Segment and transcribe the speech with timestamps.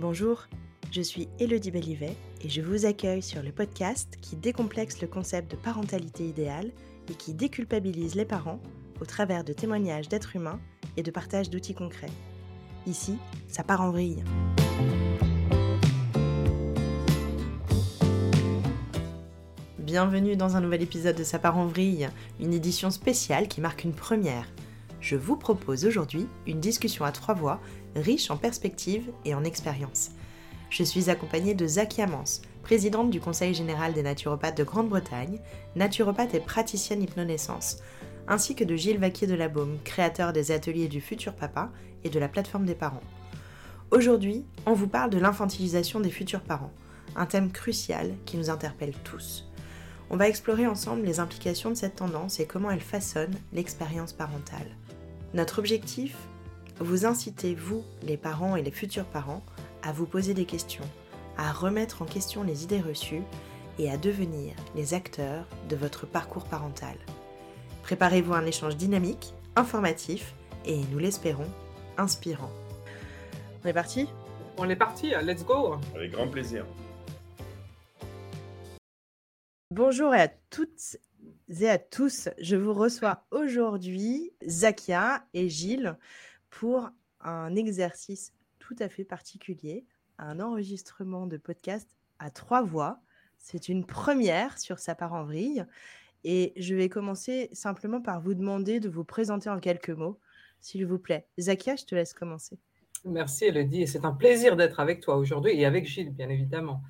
[0.00, 0.46] Bonjour,
[0.90, 5.50] je suis Elodie Bellivet et je vous accueille sur le podcast qui décomplexe le concept
[5.50, 6.70] de parentalité idéale
[7.10, 8.62] et qui déculpabilise les parents
[8.98, 10.58] au travers de témoignages d'êtres humains
[10.96, 12.08] et de partage d'outils concrets.
[12.86, 14.24] Ici, ça part en vrille.
[19.78, 22.08] Bienvenue dans un nouvel épisode de Ça part en vrille,
[22.40, 24.46] une édition spéciale qui marque une première.
[25.00, 27.60] Je vous propose aujourd'hui une discussion à trois voix,
[27.96, 30.10] riche en perspectives et en expériences.
[30.70, 35.40] Je suis accompagnée de Zakia Mans, présidente du Conseil général des naturopathes de Grande-Bretagne,
[35.74, 37.78] naturopathe et praticienne hypnonaissance,
[38.28, 41.70] ainsi que de Gilles Vaquier de la Baume, créateur des ateliers du futur papa
[42.04, 43.02] et de la plateforme des parents.
[43.90, 46.72] Aujourd'hui, on vous parle de l'infantilisation des futurs parents,
[47.16, 49.50] un thème crucial qui nous interpelle tous.
[50.10, 54.76] On va explorer ensemble les implications de cette tendance et comment elle façonne l'expérience parentale.
[55.34, 56.16] Notre objectif
[56.82, 59.42] Vous inciter, vous, les parents et les futurs parents,
[59.82, 60.88] à vous poser des questions,
[61.36, 63.22] à remettre en question les idées reçues
[63.78, 66.96] et à devenir les acteurs de votre parcours parental.
[67.82, 71.50] Préparez-vous à un échange dynamique, informatif et, nous l'espérons,
[71.98, 72.50] inspirant.
[73.62, 74.08] On est parti?
[74.56, 76.64] On est parti, let's go Avec grand plaisir.
[79.70, 80.96] Bonjour à toutes
[81.60, 82.30] et à tous.
[82.40, 85.98] Je vous reçois aujourd'hui, Zakia et Gilles,
[86.60, 86.90] pour
[87.22, 89.86] un exercice tout à fait particulier,
[90.18, 93.00] un enregistrement de podcast à trois voix.
[93.38, 95.64] C'est une première sur sa part en vrille.
[96.22, 100.20] Et je vais commencer simplement par vous demander de vous présenter en quelques mots,
[100.60, 101.26] s'il vous plaît.
[101.40, 102.58] Zakia, je te laisse commencer.
[103.06, 106.82] Merci Elodie, c'est un plaisir d'être avec toi aujourd'hui et avec Gilles, bien évidemment.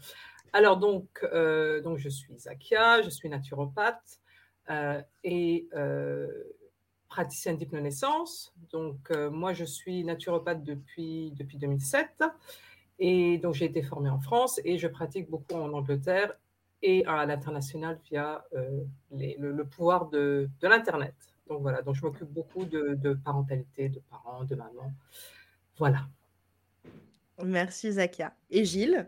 [0.53, 4.19] Alors donc, euh, donc je suis Zakia, je suis naturopathe
[4.69, 6.27] euh, et euh,
[7.11, 8.55] praticienne d'hypnonaissance.
[8.73, 12.25] Donc moi, je suis naturopathe depuis, depuis 2007
[13.01, 16.37] et donc j'ai été formée en France et je pratique beaucoup en Angleterre
[16.83, 21.15] et à l'international via euh, le, pouvoir de, l'Internet.
[21.49, 24.93] Donc voilà, donc je m'occupe beaucoup de, parentalité, de parents, de maman.
[25.79, 26.07] Voilà.
[27.43, 28.35] Merci Zakia.
[28.51, 29.07] Et Gilles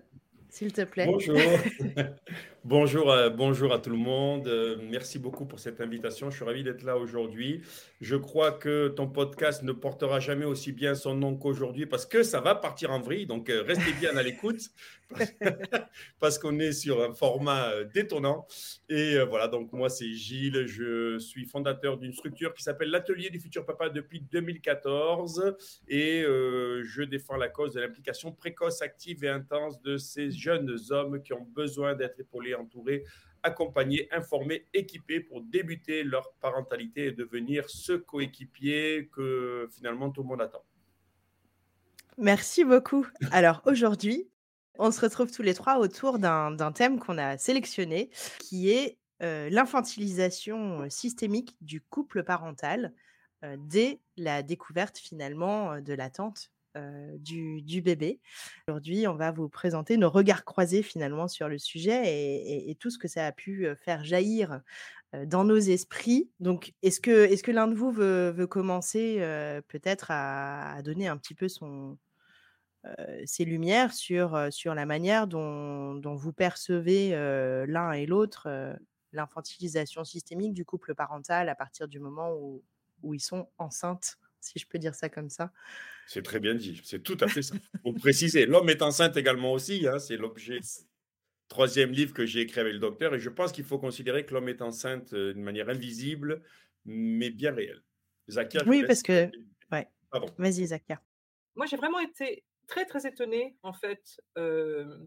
[0.48, 1.06] s'il te plaît.
[1.06, 1.38] Bonjour.
[2.64, 4.46] bonjour, à, bonjour à tout le monde.
[4.46, 6.30] Euh, merci beaucoup pour cette invitation.
[6.30, 7.62] Je suis ravi d'être là aujourd'hui.
[8.00, 12.22] Je crois que ton podcast ne portera jamais aussi bien son nom qu'aujourd'hui parce que
[12.22, 13.26] ça va partir en vrille.
[13.26, 14.70] Donc, euh, restez bien à l'écoute
[16.20, 18.46] parce qu'on est sur un format euh, détonnant.
[18.88, 20.66] Et voilà, donc moi, c'est Gilles.
[20.66, 25.56] Je suis fondateur d'une structure qui s'appelle l'Atelier du futur papa depuis 2014
[25.88, 31.22] et je défends la cause de l'implication précoce, active et intense de ces jeunes hommes
[31.22, 33.04] qui ont besoin d'être épaulés, entourés,
[33.42, 40.28] accompagnés, informés, équipés pour débuter leur parentalité et devenir ce coéquipier que finalement tout le
[40.28, 40.64] monde attend.
[42.18, 43.06] Merci beaucoup.
[43.30, 44.28] Alors aujourd'hui,
[44.78, 49.48] on se retrouve tous les trois autour d'un thème qu'on a sélectionné, qui est euh,
[49.50, 52.92] l'infantilisation systémique du couple parental
[53.44, 58.20] euh, dès la découverte finalement de l'attente euh, du, bébé.
[58.66, 62.98] Aujourd'hui, on va vous présenter nos regards croisés finalement sur le sujet et, tout ce
[62.98, 64.62] que ça a pu euh, faire jaillir
[65.14, 66.30] euh, dans nos esprits.
[66.40, 69.18] Donc, est-ce que, est que l'un de vous veut, commencer
[69.68, 71.98] peut-être à, donner un petit peu son,
[73.26, 77.10] ses lumières sur, sur la manière dont, vous percevez
[77.66, 78.78] l'un et l'autre
[79.12, 82.62] l'infantilisation systémique du couple parental à partir du moment où,
[83.02, 84.16] où ils sont enceintes?
[84.42, 85.53] Si je peux dire ça comme ça.
[86.06, 87.54] C'est très bien dit, c'est tout à fait ça.
[87.82, 90.60] Pour préciser, l'homme est enceinte également aussi, hein, c'est l'objet
[91.48, 94.32] troisième livre que j'ai écrit avec le docteur, et je pense qu'il faut considérer que
[94.32, 96.42] l'homme est enceinte euh, d'une manière invisible,
[96.86, 97.82] mais bien réelle.
[98.31, 99.31] Zakia, oui, parce que...
[99.70, 99.86] Ouais.
[100.38, 101.00] Vas-y, Zakia.
[101.54, 104.98] Moi, j'ai vraiment été très, très étonnée, en fait, euh,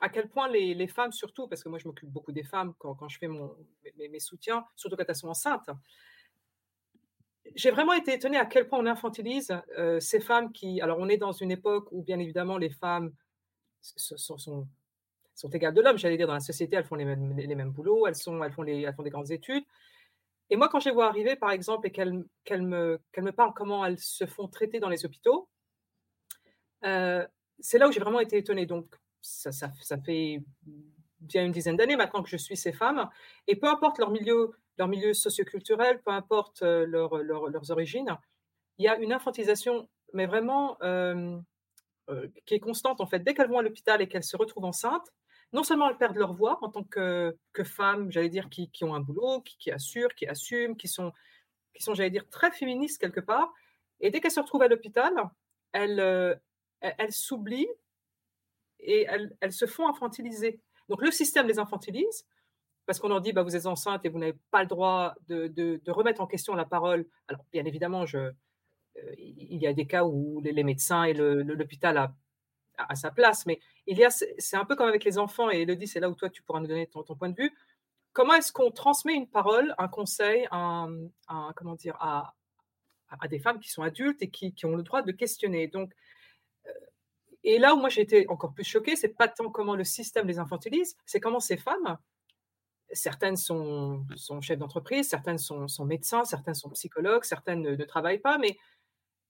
[0.00, 2.74] à quel point les, les, femmes, surtout, parce que moi, je m'occupe beaucoup des femmes
[2.78, 3.56] quand, quand je fais mon,
[3.96, 5.70] mes, mes, soutiens, surtout quand elles sont enceintes,
[7.54, 10.80] j'ai vraiment été étonnée à quel point on infantilise euh, ces femmes qui.
[10.80, 13.12] Alors, on est dans une époque où, bien évidemment, les femmes
[13.80, 14.66] sont,
[15.52, 15.98] égales de l'homme.
[15.98, 18.52] J'allais dire, dans la société, elles font les mêmes, les mêmes boulots, elles, sont, elles,
[18.52, 19.64] font les, elles font des grandes études.
[20.50, 23.32] Et moi, quand je les vois arriver, par exemple, et qu'elles qu'elles me, qu'elles me
[23.32, 25.48] parlent comment elles se font traiter dans les hôpitaux,
[26.84, 27.26] euh,
[27.60, 28.66] c'est là où j'ai vraiment été étonnée.
[28.66, 30.42] Donc, ça, ça fait
[31.20, 33.08] bien une dizaine d'années maintenant que je suis ces femmes.
[33.46, 38.16] Et peu importe leur milieu leur milieu socioculturel, peu importe euh, leur, leurs origines,
[38.78, 41.38] il y a une infantilisation, mais vraiment euh,
[42.10, 43.20] euh, qui est constante en fait.
[43.20, 45.12] Dès qu'elles vont à l'hôpital et qu'elles se retrouvent enceintes,
[45.52, 48.84] non seulement elles perdent leur voix en tant que, que femmes, j'allais dire, qui, qui,
[48.84, 51.12] ont un boulot, qui, qui, assurent, qui assument, qui sont,
[51.74, 53.52] qui sont j'allais dire, très féministes quelque part.
[54.00, 55.12] Et dès qu'elles se retrouvent à l'hôpital,
[55.72, 56.00] elles,
[56.80, 57.68] elles, elles s'oublient
[58.80, 59.06] et
[59.40, 60.60] elles, se font infantiliser.
[60.88, 62.26] Donc le système les infantilise
[62.86, 65.80] parce qu'on leur dit bah, vous êtes enceinte et vous n'avez pas le droit de,
[65.90, 67.06] remettre en question la parole.
[67.28, 71.96] Alors bien évidemment, je, euh, il y a des cas où les, médecins et l'hôpital
[71.96, 72.14] a,
[72.78, 75.62] a, sa place, mais il y a, c'est un peu comme avec les enfants, et
[75.62, 77.52] Elodie, c'est là où toi tu pourras nous donner ton, point de vue.
[78.12, 80.88] Comment est-ce qu'on transmet une parole, un conseil, un,
[81.56, 82.34] comment dire, à,
[83.20, 85.66] à, des femmes qui sont adultes et qui, qui, ont le droit de questionner?
[85.66, 85.92] Donc,
[86.66, 86.70] euh,
[87.42, 90.28] et là où moi j'ai été encore plus choquée, c'est pas tant comment le système
[90.28, 91.98] les infantilise, c'est comment ces femmes,
[92.94, 94.06] certaines sont,
[94.40, 98.56] chefs d'entreprise, certaines sont, médecins, certaines sont psychologues, certaines ne, travaillent pas, mais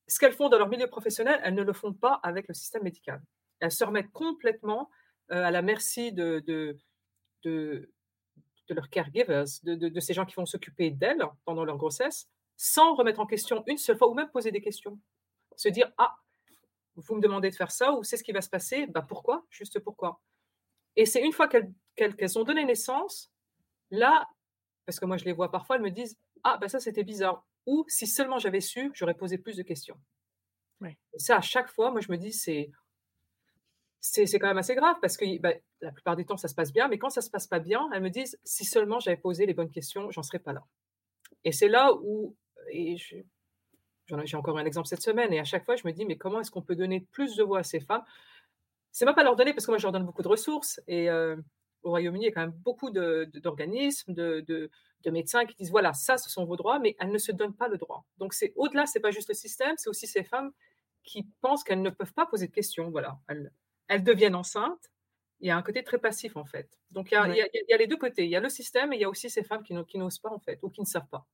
[0.06, 2.82] ce qu'elles font dans leur milieu professionnel, elles ne le font pas avec le système
[2.82, 3.22] médical.
[3.60, 4.90] Elles se remettent complètement
[5.30, 6.76] euh, à la merci de
[8.68, 13.26] leurs caregivers, de, ces gens qui vont s'occuper d'elles pendant leur grossesse, sans remettre en
[13.26, 14.98] question une seule fois ou même poser des questions.
[15.56, 16.14] Se dire, ah,
[16.96, 19.44] vous me demandez de faire ça ou c'est ce qui va se passer, bah pourquoi?
[19.50, 20.20] Juste pourquoi?
[20.96, 23.33] Et c'est une fois qu'elles ont donné naissance,
[23.94, 24.26] là,
[24.86, 27.44] parce que moi je les vois parfois, elles me disent, ah, bah ça c'était bizarre
[27.66, 29.96] ou si seulement j'avais su, j'aurais posé plus de questions.
[31.16, 32.70] ça, à chaque fois, moi, je me dis, c'est
[34.00, 36.74] c'est quand même assez grave parce que bah, la plupart du temps, ça se passe
[36.74, 39.46] bien, mais quand ça se passe pas bien, elles me disent, si seulement j'avais posé
[39.46, 40.62] les bonnes questions, j'en serais pas là.
[41.42, 42.36] Et c'est là où,
[42.70, 46.18] et j'ai encore un exemple cette semaine, et à chaque fois, je me dis, mais
[46.18, 48.04] comment est-ce qu'on peut donner plus de voix à ces femmes?
[48.92, 51.08] C'est même pas leur donner, parce que moi, je leur donne beaucoup de ressources, et
[51.08, 51.36] euh,
[51.84, 54.70] au Royaume-Uni, il y a quand même beaucoup d'organismes, de,
[55.04, 57.54] de médecins qui disent voilà, ça, ce sont vos droits, mais elles ne se donnent
[57.54, 58.04] pas le droit.
[58.18, 60.50] Donc, c'est au-delà, c'est pas juste le système, c'est aussi ces femmes
[61.04, 62.90] qui pensent qu'elles ne peuvent pas poser de questions.
[62.90, 63.52] Voilà, elles,
[63.88, 64.90] elles, deviennent enceintes.
[65.40, 66.68] Il y a un côté très passif, en fait.
[66.90, 68.24] Donc, il y, a, il, y a, les deux côtés.
[68.24, 70.30] Il y a le système et il y a aussi ces femmes qui, n'osent pas,
[70.30, 71.26] en fait, ou qui ne savent pas.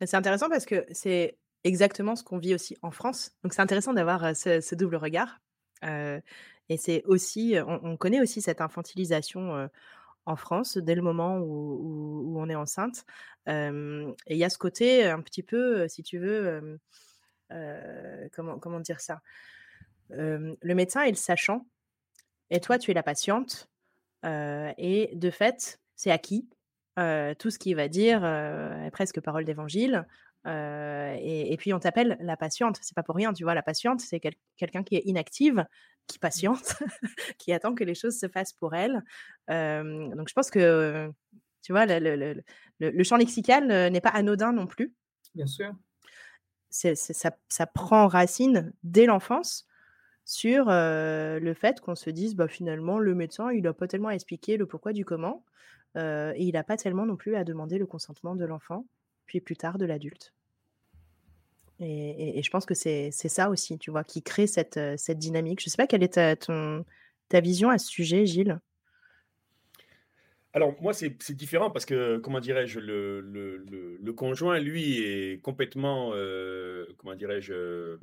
[0.00, 3.32] C'est intéressant parce que c'est exactement ce qu'on vit aussi en France.
[3.42, 5.40] Donc, c'est intéressant d'avoir euh, ce, double regard.
[5.84, 6.20] Euh,
[6.68, 9.68] et c'est aussi, on, connaît aussi cette infantilisation
[10.26, 13.04] en France dès le moment où, on est enceinte.
[13.46, 13.52] et
[14.28, 16.78] il y a ce côté un petit peu, si tu veux,
[18.32, 19.20] comment, comment dire ça?
[20.10, 21.66] Le médecin est le sachant
[22.50, 23.68] et toi, tu es la patiente.
[24.24, 26.48] et de fait, c'est acquis.
[26.96, 30.06] tout ce qu'il va dire est presque parole d'évangile.
[30.44, 32.78] Et, puis on t'appelle la patiente.
[32.82, 33.54] C'est pas pour rien, tu vois.
[33.54, 34.20] La patiente, c'est
[34.56, 35.64] quelqu'un qui est inactive,
[36.06, 36.76] qui patiente,
[37.38, 39.02] qui attend que les choses se fassent pour elle.
[39.48, 41.10] donc je pense que,
[41.62, 44.94] tu vois, le, champ lexical n'est pas anodin non plus.
[45.34, 45.72] Bien sûr.
[46.70, 49.66] Ça, prend racine dès l'enfance
[50.24, 54.14] sur le fait qu'on se dise, bah, finalement, le médecin, il n'a pas tellement à
[54.14, 55.44] expliquer le pourquoi du comment,
[55.96, 58.86] et il n'a pas tellement non plus à demander le consentement de l'enfant,
[59.26, 60.32] puis plus tard de l'adulte.
[61.80, 65.60] Et, je pense que c'est ça aussi, tu vois, qui crée cette, euh, cette dynamique.
[65.60, 66.84] Je ne sais pas quelle est ta, ton,
[67.28, 68.60] ta vision à ce sujet, Gilles.
[70.52, 76.84] Alors, moi, c'est différent parce que, comment dirais-je, le, le, conjoint, lui, est complètement, euh,
[76.98, 77.96] comment dirais-je, euh,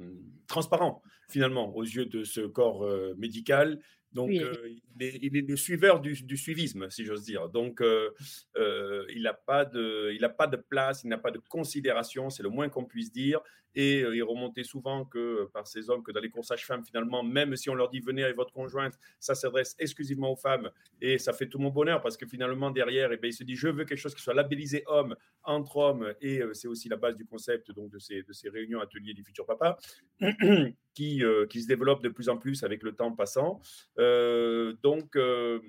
[0.48, 3.80] transparent, finalement, aux yeux de ce corps médical
[4.12, 4.54] donc, euh,
[5.00, 7.50] il, est, le suiveur du, suivisme, si j'ose dire.
[7.50, 8.10] Donc, euh,
[8.58, 12.44] euh, il n'a pas, de, il pas de place, il n'a pas de considération, c'est
[12.44, 13.40] le moins qu'on puisse dire.
[13.76, 17.56] Et il remontait souvent que par ces hommes que dans les coursages femmes, finalement, même
[17.56, 20.70] si on leur dit venez avec votre conjointe, ça s'adresse exclusivement aux femmes.
[21.02, 23.56] Et ça fait tout mon bonheur parce que finalement, derrière, eh bien, il se dit
[23.56, 26.14] je veux quelque chose qui soit labellisé homme, entre hommes.
[26.22, 29.24] Et c'est aussi la base du concept donc, de, ces, de ces réunions ateliers du
[29.24, 29.78] futur papa
[30.94, 33.62] qui, qui se développe de plus en plus avec le temps passant.
[33.98, 35.60] Euh, donc, euh,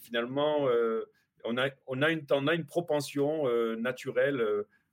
[0.00, 1.04] finalement, euh,
[1.44, 3.44] on a, on, a une, on a une propension
[3.76, 4.44] naturelle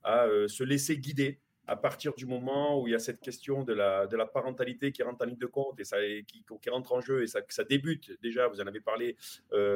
[0.03, 3.73] à se laisser guider à partir du moment où il y a cette question de
[3.73, 7.27] la, parentalité qui rentre en ligne de compte et ça, qui, rentre en jeu et
[7.27, 9.15] ça, ça débute déjà, vous en avez parlé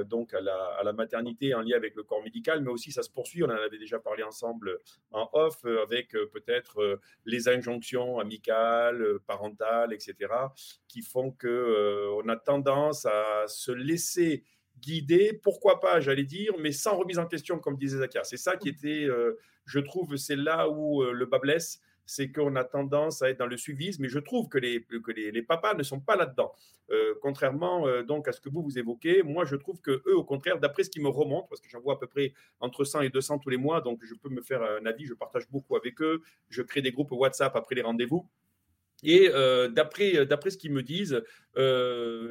[0.06, 3.44] donc à la, maternité en lien avec le corps médical, mais aussi ça se poursuit,
[3.44, 4.80] on en avait déjà parlé ensemble
[5.12, 10.16] en off avec peut-être les injonctions amicales, parentales, etc.,
[10.88, 14.44] qui font que on a tendance à se laisser
[14.80, 18.24] guider, pourquoi pas, j'allais dire, mais sans remise en question, comme disait Zakia.
[18.24, 19.08] C'est ça qui était
[19.68, 23.40] je trouve c'est là où euh, le bas blesse, c'est qu'on a tendance à être
[23.40, 24.80] dans le suivisme, mais je trouve que les,
[25.42, 26.54] papas ne sont pas là-dedans.
[26.90, 30.16] Euh, contrairement euh, donc à ce que vous vous évoquez, moi je trouve que eux,
[30.16, 32.86] au contraire, d'après ce qui me remonte, parce que j'en vois à peu près entre
[32.86, 35.50] 100 et 200 tous les mois, donc je peux me faire un avis, je partage
[35.50, 38.26] beaucoup avec eux, je crée des groupes WhatsApp après les rendez-vous.
[39.04, 39.30] Et
[39.76, 41.22] d'après d'après ce qu'ils me disent,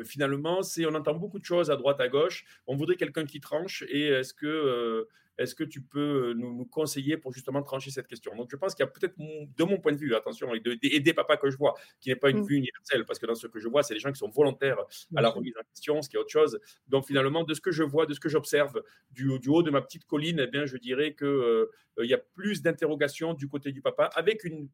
[0.05, 2.45] finalement, c'est on entend beaucoup de choses à droite à gauche.
[2.67, 3.85] On voudrait quelqu'un qui tranche.
[3.89, 5.07] Et est-ce que
[5.39, 8.35] est-ce que tu peux nous, conseiller pour justement trancher cette question?
[8.37, 11.15] Donc, je pense qu'il y a peut-être, de mon point de vue, attention, et, des
[11.15, 12.47] papas que je vois, qui n'est pas une mmh.
[12.47, 14.79] vue universelle, parce que dans ce que je vois, c'est des gens qui sont volontaires
[15.15, 16.59] à la remise en question, ce qui est autre chose.
[16.89, 19.83] Donc, finalement, de ce que je vois, de ce que j'observe du, haut de ma
[19.83, 21.67] petite colline, eh bien, je dirais qu'il
[22.03, 24.69] il y a plus d'interrogations du côté du papa, avec une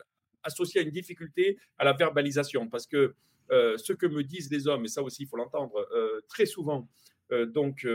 [0.45, 3.15] associé à une difficulté à la verbalisation, parce que
[3.51, 6.47] euh, ce que me disent les hommes, et ça aussi il faut l'entendre euh, très
[6.47, 7.12] souvent, euh,
[7.55, 7.87] donc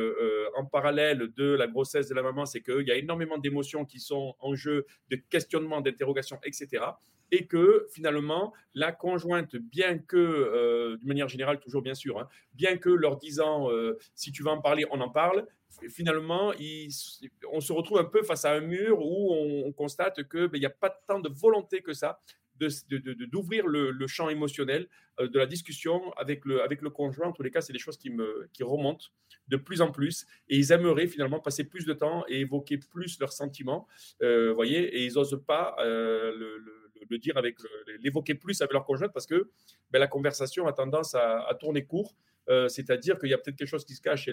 [0.55, 3.99] en parallèle de la grossesse de la maman, c'est qu'il y a énormément d'émotions qui
[3.99, 6.83] sont en jeu, de questionnements, d'interrogations, etc.
[7.31, 12.77] Et que finalement, la conjointe, bien que, de manière générale, toujours bien sûr, hein, bien
[12.77, 13.69] que leur disant
[14.15, 15.45] si tu veux en parler, on en parle,
[15.89, 16.53] finalement,
[17.51, 20.65] on se retrouve un peu face à un mur où on, constate qu'il ben, n'y
[20.65, 22.19] a pas tant de volonté que ça
[22.59, 24.87] d'ouvrir le, champ émotionnel
[25.19, 27.27] euh, de la discussion avec le, avec le conjoint.
[27.27, 29.07] En tous les cas, c'est des choses qui, me, qui remontent
[29.47, 33.19] de plus en plus et ils aimeraient finalement passer plus de temps et évoquer plus
[33.19, 33.87] leurs sentiments,
[34.21, 37.55] euh, voyez, et ils n'osent pas euh, le, dire avec
[38.01, 39.49] l'évoquer plus avec leur conjoint parce que
[39.91, 42.15] ben, la conversation a tendance à, tourner court.
[42.67, 44.27] C'est-à-dire qu'il y a peut-être quelque chose qui se cache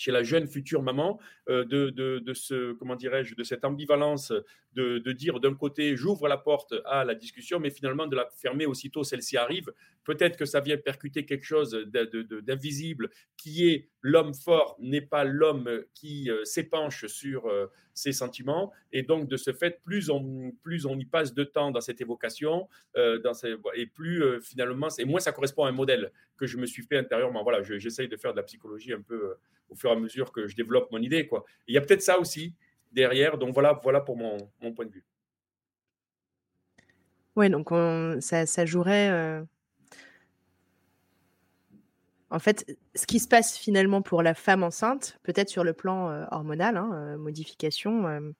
[0.00, 4.32] chez la jeune future maman euh, de, de, ce comment dirais-je de cette ambivalence
[4.72, 8.26] de, de dire d'un côté j'ouvre la porte à la discussion mais finalement de la
[8.34, 9.70] fermer aussitôt celle-ci arrive.
[10.04, 15.68] Peut-être que ça vient percuter quelque chose d'invisible qui est l'homme fort n'est pas l'homme
[15.92, 18.72] qui euh, s'épanche sur euh, ses sentiments.
[18.92, 22.00] Et donc de ce fait plus on plus on y passe de temps dans cette
[22.00, 23.32] évocation dans
[23.74, 26.96] et plus finalement et moins ça correspond à un modèle que je me suis fait
[26.96, 27.42] intérieurement.
[27.42, 29.34] Voilà j'essaye de faire de la psychologie un peu
[29.70, 31.26] au fur et à mesure que je développe mon idée.
[31.26, 31.44] Quoi.
[31.66, 32.54] il y a peut-être ça aussi
[32.92, 33.38] derrière.
[33.38, 34.38] Donc voilà, voilà pour mon,
[34.74, 35.04] point de vue.
[37.36, 37.70] Oui, donc
[38.20, 39.08] ça, jouerait.
[39.10, 39.42] Euh,
[42.30, 46.10] en fait, ce qui se passe finalement pour la femme enceinte, peut-être sur le plan
[46.10, 48.32] euh, hormonal, hein, euh, modification,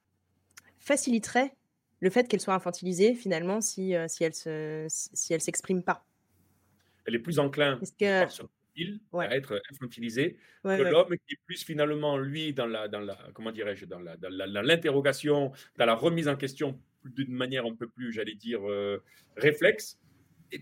[0.79, 1.55] faciliterait
[2.01, 6.05] le fait qu'elle soit infantilisée finalement si, si elle ne se, si elle s'exprime pas.
[7.07, 8.27] Elle est plus enclin que
[9.15, 13.53] à être infantilisé, que l'homme qui est plus finalement, lui, dans la, dans la comment
[13.53, 18.35] dirais-je, dans l'interrogation, dans, dans, la remise en question d'une manière un peu plus, j'allais
[18.35, 19.03] dire, euh,
[19.37, 19.99] réflexe.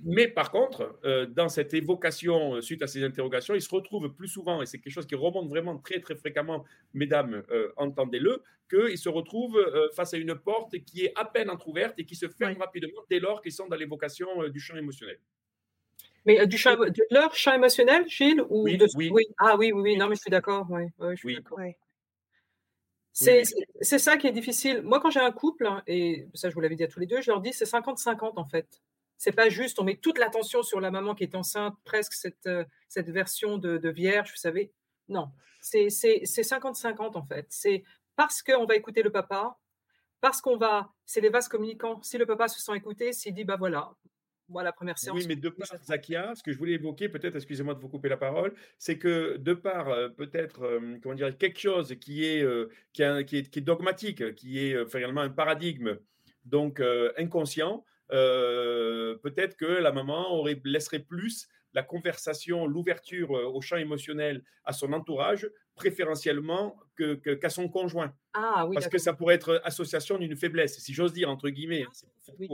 [0.04, 4.12] Mais par contre, euh, dans cette évocation euh, suite à ces interrogations, il se retrouve
[4.14, 7.42] plus souvent, et c'est quelque chose qui remonte vraiment très très fréquemment, mesdames,
[7.76, 9.58] entendez-le, qu'il se retrouve
[9.94, 13.18] face à une porte qui est à peine entrouverte et qui se ferme rapidement dès
[13.18, 15.18] lors qu'ils sont dans l'évocation du champ émotionnel.
[16.26, 18.86] Mais euh, du champ, de leur champ émotionnel, Gilles ou oui, de...
[18.94, 19.26] oui.
[19.38, 20.66] Ah oui, oui, oui, non, mais je suis d'accord.
[20.70, 21.36] Oui, oui,
[23.12, 24.82] C'est ça qui est difficile.
[24.82, 27.06] Moi, quand j'ai un couple, hein, et ça, je vous l'avais dit à tous les
[27.06, 28.82] deux, je leur dis c'est 50-50 en fait.
[29.16, 32.46] C'est pas juste, on met toute l'attention sur la maman qui est enceinte, presque cette,
[32.46, 34.72] euh, cette version de, de, vierge, vous savez.
[35.08, 37.46] Non, c'est 50-50 en fait.
[37.48, 37.82] C'est
[38.14, 39.58] parce qu'on va écouter le papa,
[40.20, 42.00] parce qu'on va, c'est les vases communicants.
[42.02, 43.92] Si le papa se sent écouté, s'il dit, bah voilà,
[44.48, 45.16] moi, la première séance.
[45.16, 48.08] Oui, mais de par Zakia, ce que je voulais évoquer, peut-être, excusez-moi de vous couper
[48.08, 52.42] la parole, c'est que de par euh, peut-être, euh, comment dire, quelque chose qui est,
[52.42, 55.98] euh, qui, est, dogmatique, qui est finalement un paradigme,
[56.44, 56.80] donc
[57.18, 64.72] inconscient, peut-être que la maman aurait, laisserait plus la conversation, l'ouverture au champ émotionnel à
[64.72, 65.46] son entourage,
[65.78, 66.76] préférentiellement
[67.40, 68.12] qu'à son conjoint.
[68.34, 71.84] Ah, oui, Parce que ça pourrait être association d'une faiblesse, si j'ose dire, entre guillemets.
[71.86, 72.48] Ah, oui,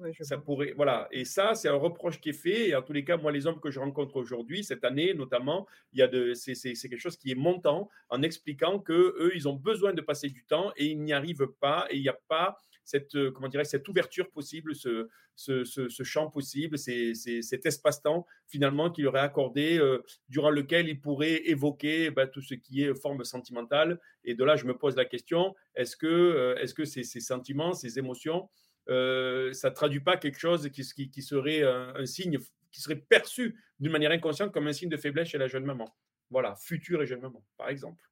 [0.00, 1.06] oui, ça pourrait, voilà.
[1.12, 2.70] Et ça, c'est un reproche qui est fait.
[2.70, 5.66] Et en tous les cas, moi, les hommes que je rencontre aujourd'hui, cette année notamment,
[5.92, 9.46] il y a de, c'est, quelque chose qui est montant en expliquant que eux, ils
[9.48, 11.86] ont besoin de passer du temps et ils n'y arrivent pas.
[11.90, 16.02] Et il n'y a pas cette, euh, comment dirais, cette ouverture possible, ce, ce, ce,
[16.02, 22.26] champ possible, cet espace-temps finalement qu'il aurait accordé, euh, durant lequel il pourrait évoquer bah,
[22.26, 24.00] tout ce qui est forme sentimentale.
[24.24, 27.20] Et de là, je me pose la question, est-ce que, euh, est-ce que ces, ces,
[27.20, 28.48] sentiments, ces émotions,
[28.86, 32.38] ça ne traduit pas quelque chose qui, qui, qui serait un, signe,
[32.72, 35.94] qui serait perçu d'une manière inconsciente comme un signe de faiblesse chez la jeune maman?
[36.30, 38.02] Voilà, future et jeune maman, par exemple.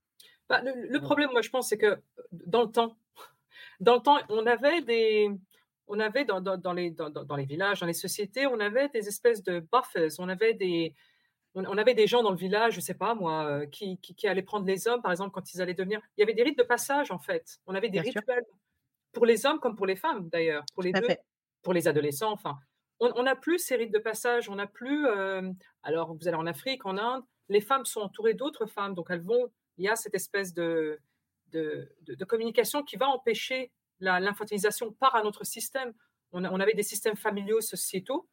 [0.48, 1.98] Bah, le, problème, moi, je pense, c'est que
[2.32, 2.96] dans le temps,
[3.80, 5.30] dans le temps, on avait des,
[5.86, 9.42] on avait dans, dans, les, dans, les villages, dans les sociétés, on avait des espèces
[9.42, 10.94] de buffers, on avait des,
[11.54, 14.42] on, avait des gens dans le village, je sais pas moi, euh, qui, qui, allaient
[14.42, 16.00] prendre les hommes, par exemple, quand ils allaient devenir.
[16.16, 17.58] Il y avait des rites de passage, en fait.
[17.66, 18.44] On avait des rituels
[19.12, 21.08] pour les hommes comme pour les femmes, d'ailleurs, pour les deux,
[21.62, 22.32] pour les adolescents.
[22.32, 22.58] Enfin,
[23.00, 25.06] on n'a plus ces rites de passage, on n'a plus.
[25.06, 25.50] Euh,
[25.82, 29.22] alors, vous allez en Afrique, en Inde, les femmes sont entourées d'autres femmes, donc elles
[29.22, 29.50] vont.
[29.78, 30.98] Il y a cette espèce de,
[31.52, 35.92] de, de, communication qui va empêcher l'infantilisation par un autre système.
[36.32, 38.28] On, on, avait des systèmes familiaux, sociétaux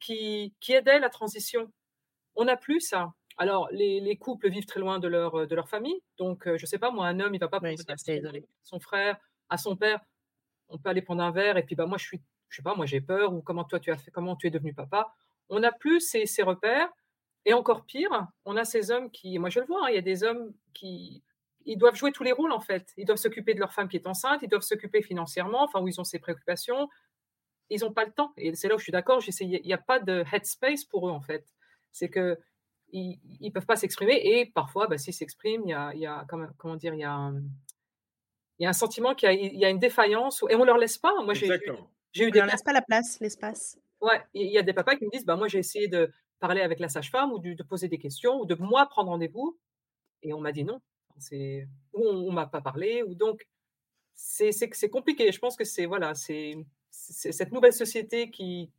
[0.00, 1.70] qui, qui aidaient la transition.
[2.36, 3.12] On n'a plus ça.
[3.38, 6.00] alors, les, couples vivent très loin de leur, de leur famille.
[6.18, 7.76] Donc, je ne sais pas, moi, un homme, il ne va pas oui,
[8.62, 9.16] son, frère,
[9.48, 10.00] à son père.
[10.68, 12.74] On peut aller prendre un verre et puis, bah, moi, je suis, je sais pas,
[12.74, 15.12] moi, j'ai peur ou comment toi, tu as fait, comment tu es devenu papa.
[15.48, 16.88] On n'a plus ces, ces, repères.
[17.46, 19.98] Et encore pire, on a ces hommes qui, moi, je le vois, hein, il y
[19.98, 21.22] a des hommes qui,
[21.64, 22.92] ils doivent jouer tous les rôles, en fait.
[22.96, 25.88] Ils doivent s'occuper de leur femme qui est enceinte, ils doivent s'occuper financièrement, enfin, où
[25.88, 26.88] ils ont ces préoccupations.
[27.70, 28.32] Ils n'ont pas le temps.
[28.36, 31.12] Et c'est là où je suis d'accord, il n'y a pas de headspace pour eux,
[31.12, 31.46] en fait.
[31.92, 32.38] C'est que
[32.92, 36.06] ils ne peuvent pas s'exprimer et parfois, bah, s'ils s'expriment, il y a, il y
[36.06, 37.40] a comment, dire, il y a un,
[38.58, 40.78] il y a un sentiment qu'il y, y, a une défaillance et on ne leur
[40.78, 41.12] laisse pas.
[41.24, 41.48] Moi, j'ai,
[42.12, 42.40] j'ai eu des.
[42.40, 43.78] On leur laisse pas la place, l'espace.
[44.00, 46.60] Ouais, il y a des papas qui me disent, bah, moi, j'ai essayé de parler
[46.60, 49.58] avec la sage-femme ou de, poser des questions ou de moi prendre rendez-vous
[50.22, 50.80] et on m'a dit non.
[51.18, 53.48] C'est, ou on, ne m'a pas parlé ou donc
[54.14, 55.30] c'est, c'est, c'est compliqué.
[55.32, 56.56] Je pense que c'est voilà, c'est,
[56.90, 58.70] c'est cette nouvelle société qui,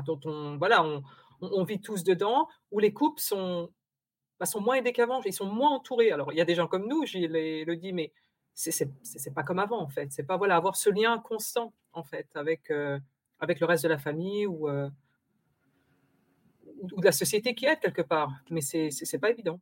[0.00, 1.02] dont on voilà, on,
[1.40, 3.70] on, vit tous dedans, où les couples sont,
[4.40, 6.10] bah, sont moins aidés qu'avant, ils sont moins entourés.
[6.10, 8.12] Alors, il y a des gens comme nous, je le dis, mais
[8.54, 10.10] c'est pas comme avant, en fait.
[10.12, 12.98] C'est pas voilà, avoir ce lien constant, en fait, avec, euh,
[13.40, 14.88] avec le reste de la famille ou, euh,
[16.80, 18.30] ou de la société qui aide quelque part.
[18.50, 19.60] Mais c'est pas évident.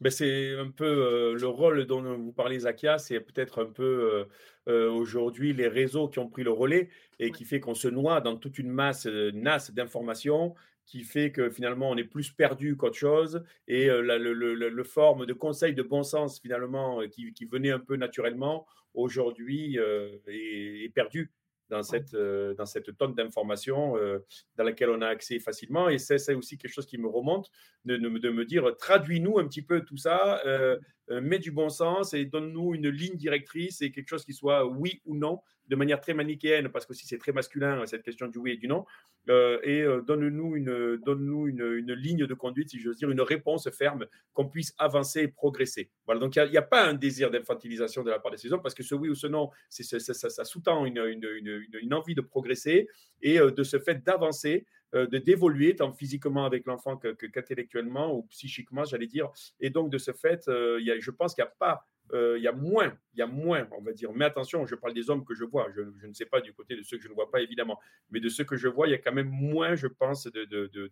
[0.00, 4.26] Ben c'est un peu euh, le rôle dont vous parlez, Zakia, c'est peut-être un peu
[4.66, 8.36] aujourd'hui les réseaux qui ont pris le relais et qui fait qu'on se noie dans
[8.36, 10.54] toute une masse, nasse d'informations
[10.86, 15.74] qui fait que finalement on est plus perdu qu'autre chose et le, forme de conseil
[15.74, 21.30] de bon sens finalement qui, venait un peu naturellement aujourd'hui est, perdu
[21.68, 24.18] dans cette, euh, dans cette tonne d'informations euh,
[24.56, 25.88] dans laquelle on a accès facilement.
[25.88, 27.50] Et c'est aussi quelque chose qui me remonte
[27.84, 32.14] de, de, me dire traduis-nous un petit peu tout ça, euh, mets du bon sens
[32.14, 36.00] et donne-nous une ligne directrice et quelque chose qui soit oui ou non de manière
[36.00, 38.84] très manichéenne, parce que si c'est très masculin cette question du oui et du non.
[39.28, 44.06] et donne-nous une, donne-nous une, une, ligne de conduite, si j'ose dire, une réponse ferme,
[44.34, 45.90] qu'on puisse avancer et progresser.
[46.06, 48.62] Voilà, donc il n'y a, pas un désir d'infantilisation de la part de ces hommes,
[48.62, 52.88] parce que ce oui ou ce non, ça, sous-tend une, une, envie de progresser
[53.22, 58.22] et euh, de ce fait d'avancer, euh, de d'évoluer tant physiquement avec l'enfant qu'intellectuellement ou
[58.24, 59.30] psychiquement, j'allais dire.
[59.60, 61.86] Et donc de ce fait, euh, il y a, je pense qu'il n'y a pas
[62.12, 64.12] il y a moins, il y a moins, on va dire.
[64.12, 65.68] Mais attention, je parle des hommes que je vois.
[65.74, 67.80] Je, ne sais pas du côté de ceux que je ne vois pas, évidemment.
[68.10, 70.44] Mais de ceux que je vois, il y a quand même moins, je pense, de,
[70.44, 70.90] de, de,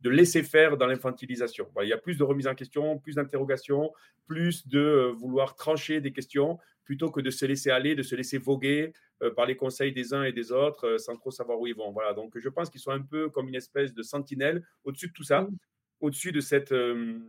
[0.00, 1.68] de laisser faire dans l'infantilisation.
[1.82, 3.92] il y a plus de remise en question, plus d'interrogations,
[4.26, 6.58] plus de vouloir trancher des questions
[6.90, 10.12] plutôt que de se laisser aller, de se laisser voguer euh, par les conseils des
[10.12, 11.92] uns et des autres euh, sans trop savoir où ils vont.
[11.92, 15.12] Voilà, donc je pense qu'ils sont un peu comme une espèce de sentinelle au-dessus de
[15.12, 15.46] tout ça,
[16.00, 17.20] au-dessus de cette, euh,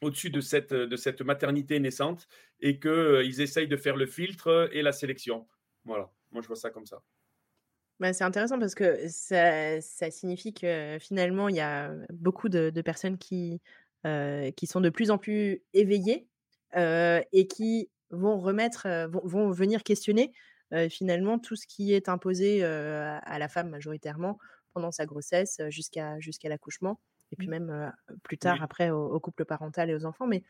[0.00, 2.26] au-dessus de cette, de cette maternité naissante
[2.60, 5.46] et qu'ils essayent de faire le filtre et la sélection.
[5.84, 7.02] Voilà, moi je vois ça comme ça.
[8.00, 12.70] Bah, c'est intéressant parce que ça, ça, signifie que finalement, il y a beaucoup de,
[12.70, 13.60] de personnes qui,
[14.56, 16.28] qui sont de plus en plus éveillées
[16.74, 18.86] et qui vont remettre,
[19.24, 20.32] vont, venir questionner
[20.90, 24.38] finalement tout ce qui est imposé à la femme majoritairement
[24.72, 27.00] pendant sa grossesse jusqu'à jusqu'à l'accouchement
[27.32, 27.50] et puis mmh.
[27.50, 27.92] même
[28.22, 30.26] plus tard après au, couple parental et aux enfants.
[30.26, 30.42] Mais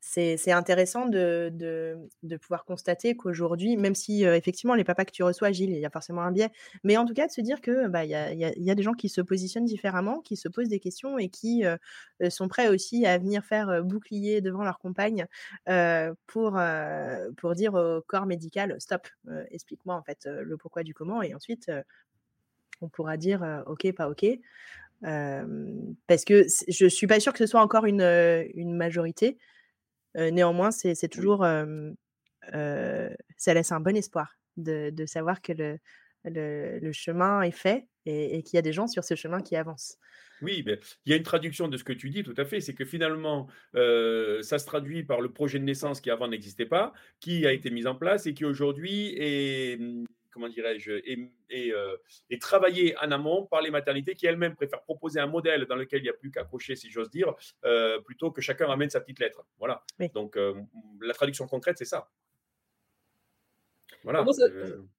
[0.00, 1.96] c'est intéressant de,
[2.40, 5.90] pouvoir constater qu'aujourd'hui, même si effectivement les papas que tu reçois, Gilles, il y a
[5.90, 6.50] forcément un biais,
[6.82, 8.82] mais en tout cas de se dire que bah, il y, a, y, a, des
[8.82, 11.64] gens qui se positionnent différemment, qui se posent des questions et qui
[12.28, 15.26] sont prêts aussi à venir faire bouclier devant leur compagne
[16.26, 16.60] pour,
[17.36, 19.08] pour dire au corps médical stop,
[19.50, 21.70] explique-moi en fait le pourquoi du comment et ensuite
[22.80, 24.26] on pourra dire ok, pas ok
[25.04, 28.02] parce que je suis pas sûre que ce soit encore une,
[28.54, 29.38] une majorité.
[30.14, 31.44] néanmoins, c'est toujours,
[32.46, 35.78] ça laisse un bon espoir de, de savoir que le,
[36.24, 39.56] le, le, chemin est fait et, qu'il y a des gens sur ce chemin qui
[39.56, 39.98] avancent.
[40.42, 42.60] Oui, il y a une traduction de ce que tu dis, tout à fait.
[42.60, 46.92] C'est que finalement, ça se traduit par le projet de naissance qui avant n'existait pas,
[47.20, 50.92] qui a été mis en place et qui aujourd'hui est mmh, comment dirais-je,
[51.48, 51.96] et, euh,
[52.40, 56.02] travailler en amont par les maternités qui elles-mêmes préfèrent proposer un modèle dans lequel il
[56.02, 57.32] n'y a plus qu'à cocher, si j'ose dire,
[57.64, 59.46] euh, plutôt que chacun ramène sa petite lettre.
[59.58, 59.84] Voilà.
[60.12, 60.54] Donc, euh,
[61.00, 62.10] la traduction concrète, c'est ça.
[64.02, 64.22] Voilà.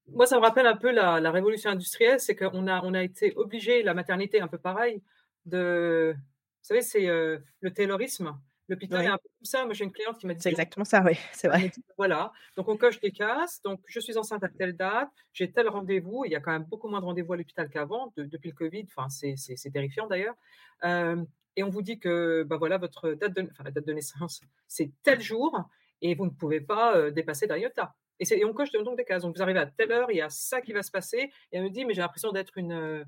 [0.08, 3.34] Moi ça, me rappelle un peu la, révolution industrielle, c'est qu'on a, on a été
[3.36, 5.04] obligé, la maternité un peu pareil,
[5.45, 6.15] de.
[6.15, 8.36] Vous savez, c'est le taylorisme.
[8.67, 9.65] L'hôpital est un peu comme ça.
[9.65, 10.41] Moi, j'ai une cliente qui m'a dit.
[10.41, 11.71] C'est exactement ça, oui, c'est vrai.
[11.97, 12.32] voilà.
[12.56, 13.62] Donc, on coche des cases.
[13.62, 15.10] Donc, je suis enceinte à telle date.
[15.34, 16.25] J'ai tel rendez-vous.
[16.25, 18.86] Il y a quand même beaucoup moins de rendez-vous à l'hôpital qu'avant, depuis le Covid.
[18.89, 20.36] Enfin, c'est terrifiant d'ailleurs.
[20.84, 24.41] et on vous dit que, bah voilà, votre date de, enfin, la date de naissance,
[24.67, 25.58] c'est tel jour
[26.01, 27.95] et vous ne pouvez pas dépasser d'IOTA.
[28.19, 29.21] Et, et on coche donc des cases.
[29.23, 31.32] Donc, vous arrivez à telle heure, il y a ça qui va se passer.
[31.51, 33.06] Et elle me dit, mais j'ai l'impression d'être une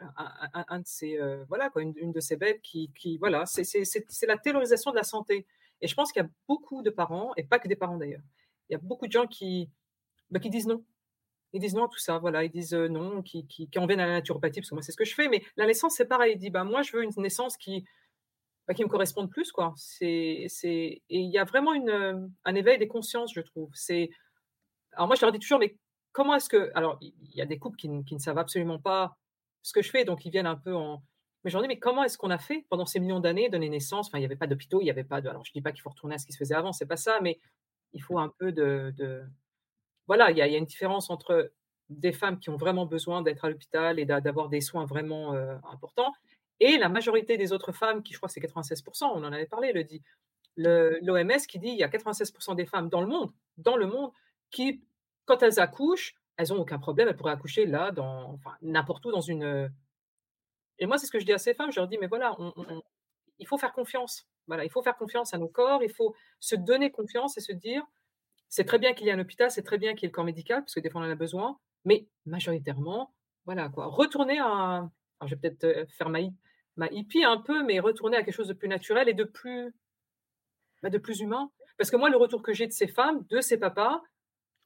[0.00, 4.90] un, de ces, voilà, quoi, une, de ces bêtes qui, qui voilà, c'est la taylorisation
[4.90, 5.46] de la santé.
[5.80, 8.22] Et je pense qu'il y a beaucoup de parents, et pas que des parents d'ailleurs,
[8.68, 9.70] il y a beaucoup de gens qui,
[10.30, 10.84] bah, qui disent non.
[11.52, 14.00] Ils disent non à tout ça, voilà, ils disent non, qui, qui, qui, en viennent
[14.00, 16.06] à la naturopathie, parce que moi c'est ce que je fais, mais la naissance c'est
[16.06, 17.84] pareil, il dit bah, moi je veux une naissance qui,
[18.66, 19.72] bah, qui me corresponde plus, quoi.
[19.76, 23.70] C'est, et il y a vraiment une, un éveil des consciences, je trouve.
[23.72, 24.10] C'est,
[24.92, 25.76] alors moi je leur dis toujours, mais
[26.12, 29.16] comment est-ce que, alors il y a des couples qui ne savent absolument pas
[29.62, 31.02] ce que je fais, donc ils viennent un peu en,
[31.44, 34.08] mais j'en dis, mais comment est-ce qu'on a fait pendant ces millions d'années, donner naissance?
[34.08, 35.28] Enfin, il n'y avait pas d'hôpitaux, il n'y avait pas de.
[35.28, 36.86] Alors, je ne dis pas qu'il faut retourner à ce qui se faisait avant, c'est
[36.86, 37.38] pas ça, mais
[37.92, 39.22] il faut un peu de.
[40.06, 41.52] Voilà, il y, a, une différence entre
[41.90, 45.54] des femmes qui ont vraiment besoin d'être à l'hôpital et d'avoir des soins vraiment euh,
[45.70, 46.12] importants,
[46.60, 49.72] et la majorité des autres femmes, qui je crois c'est 96%, on en avait parlé,
[49.72, 50.02] le dit.
[50.56, 54.10] L'OMS qui dit il y a 96% des femmes dans le monde, dans le monde,
[54.50, 54.82] qui,
[55.24, 59.20] quand elles accouchent, elles n'ont aucun problème, elles pourraient accoucher là, dans, n'importe où dans
[59.20, 59.70] une,
[60.78, 62.36] et moi, c'est ce que je dis à ces femmes, je leur dis, mais voilà,
[63.38, 64.26] il faut faire confiance.
[64.46, 67.52] Voilà, il faut faire confiance à nos corps, il faut se donner confiance et se
[67.52, 67.84] dire,
[68.48, 70.14] c'est très bien qu'il y ait un hôpital, c'est très bien qu'il y ait le
[70.14, 73.12] corps médical, parce que des fois on en a besoin, mais majoritairement,
[73.44, 73.86] voilà quoi.
[73.86, 74.90] Retourner à, alors
[75.24, 76.20] je vais peut-être euh, faire ma,
[76.76, 79.74] ma hippie un peu, mais retourner à quelque chose de plus naturel et de plus,
[80.82, 81.50] bah, de plus humain.
[81.76, 84.00] Parce que moi, le retour que j'ai de ces femmes, de ces papas,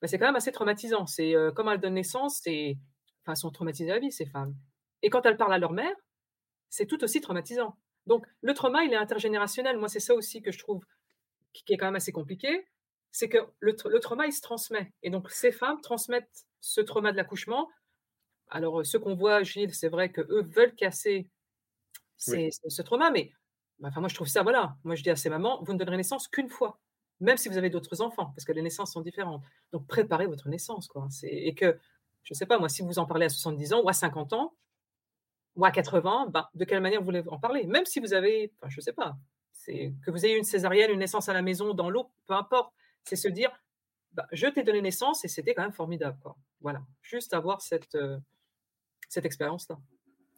[0.08, 1.06] c'est quand même assez traumatisant.
[1.06, 2.76] C'est euh, comme elles donnent naissance, c'est,
[3.22, 4.54] enfin, elles sont traumatisées à la vie, ces femmes.
[5.02, 5.94] Et quand elles parlent à leur mère,
[6.70, 7.76] c'est tout aussi traumatisant.
[8.06, 9.78] Donc, le trauma, il est intergénérationnel.
[9.78, 10.84] Moi, c'est ça aussi que je trouve
[11.52, 12.66] qui est quand même assez compliqué.
[13.10, 14.92] C'est que le, trauma, il se transmet.
[15.02, 17.68] Et donc, ces femmes transmettent ce trauma de l'accouchement.
[18.48, 21.28] Alors, euh, ce qu'on voit, Gilles, c'est vrai qu'eux veulent casser
[22.16, 23.32] ce trauma, mais
[23.78, 24.76] bah, enfin, moi, je trouve ça, voilà.
[24.84, 26.80] Moi, je dis à ces mamans, vous ne donnerez naissance qu'une fois,
[27.22, 29.42] même si vous avez d'autres enfants, parce que les naissances sont différentes.
[29.72, 31.08] Donc, préparez votre naissance, quoi.
[31.22, 31.78] Et que,
[32.24, 34.32] je ne sais pas, moi, si vous en parlez à 70 ans ou à 50
[34.32, 34.54] ans,
[35.54, 37.66] ou à 80, bah, de quelle manière vous voulez en parler?
[37.66, 39.16] Même si vous avez, enfin, je ne sais pas,
[39.52, 42.74] c'est que vous ayez une césarienne, une naissance à la maison, dans l'eau, peu importe,
[43.04, 43.50] c'est se dire,
[44.12, 46.18] bah, je t'ai donné naissance et c'était quand même formidable.
[46.22, 46.36] Quoi.
[46.60, 48.18] Voilà, juste avoir cette, euh,
[49.08, 49.78] cette expérience-là.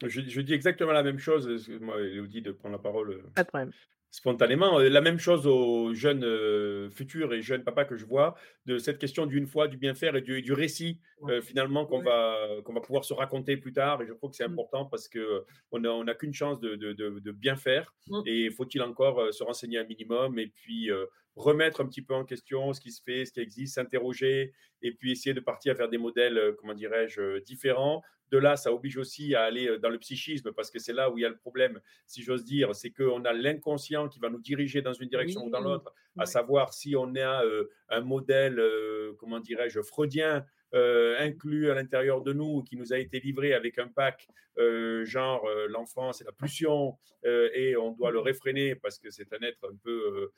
[0.05, 1.49] Je, je, dis exactement la même chose.
[1.49, 3.11] Excuse-moi, Elodie, de prendre la parole.
[3.13, 3.73] Euh, pas de problème
[4.15, 4.79] spontanément.
[4.79, 8.79] Euh, la même chose aux jeunes euh, futurs et jeunes papas que je vois, de
[8.79, 12.73] cette question d'une fois, du bien faire et du, récit euh, finalement qu'on va, qu'on
[12.73, 14.01] va pouvoir se raconter plus tard.
[14.03, 14.53] Et je crois que c'est mmh.
[14.53, 17.93] important parce qu'on n'a on a qu'une chance de, de, de, bien faire.
[18.07, 18.21] Mmh.
[18.27, 20.91] Et faut-il encore se renseigner un minimum et puis
[21.37, 24.93] remettre un petit peu en question ce qui se fait, ce qui existe, s'interroger et
[24.93, 29.35] puis essayer de partir vers des modèles, comment dirais-je, différents, de là, ça oblige aussi
[29.35, 31.37] à aller euh, dans le psychisme parce que c'est là où il y a le
[31.37, 35.45] problème, si j'ose dire, c'est qu'on a l'inconscient qui va nous diriger dans une direction
[35.45, 40.45] ou dans l'autre, à savoir si on a euh, un modèle, euh, comment dirais-je, freudien
[40.75, 44.27] euh, inclus à l'intérieur de nous, qui nous a été livré avec un pack
[44.59, 49.33] euh, genre euh, l'enfant c'est la pulsion et on doit le réfréner parce que c'est
[49.33, 50.31] un être un peu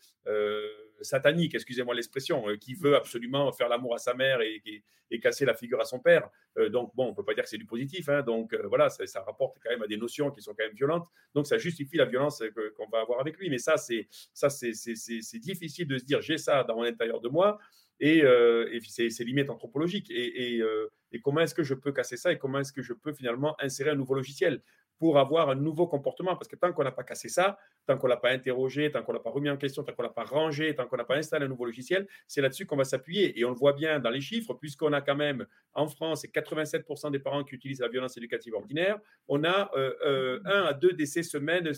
[1.00, 4.62] satanique, excusez-moi l'expression, qui veut absolument faire l'amour à sa mère et,
[5.10, 6.30] et, casser la figure à son père.
[6.70, 9.20] donc bon, on peut pas dire que c'est du positif, hein, donc voilà, ça, ça,
[9.22, 11.08] rapporte quand même à des notions qui sont quand même violentes.
[11.34, 12.40] Donc ça justifie la violence
[12.76, 13.50] qu'on va avoir avec lui.
[13.50, 17.58] Mais ça, c'est ça, c'est difficile de se dire j'ai ça dans l'intérieur de moi
[18.00, 20.10] et, euh, et c'est limites anthropologiques.
[20.10, 22.82] Et, et, euh, et comment est-ce que je peux casser ça et comment est-ce que
[22.82, 24.62] je peux finalement insérer un nouveau logiciel
[24.98, 26.36] pour avoir un nouveau comportement?
[26.36, 29.02] Parce que tant qu'on n'a pas cassé ça, tant qu'on ne l'a pas interrogé, tant
[29.02, 30.96] qu'on ne l'a pas remis en question, tant qu'on ne l'a pas rangé, tant qu'on
[30.96, 33.38] n'a pas installé un nouveau logiciel, c'est là-dessus qu'on va s'appuyer.
[33.38, 37.10] Et on le voit bien dans les chiffres, puisqu'on a quand même en France 87%
[37.10, 38.98] des parents qui utilisent la violence éducative ordinaire.
[39.28, 41.70] On a euh, euh, un à deux décès semaines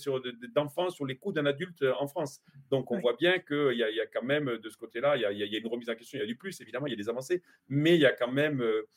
[0.54, 2.40] d'enfants sur les coups d'un adulte en France.
[2.70, 5.52] Donc on voit bien qu'il y, y, a quand même de ce côté-là, il, il
[5.52, 6.96] y, a une remise en question, il y a du plus, évidemment, il y a
[6.96, 8.88] des avancées, mais il y a quand même, euh,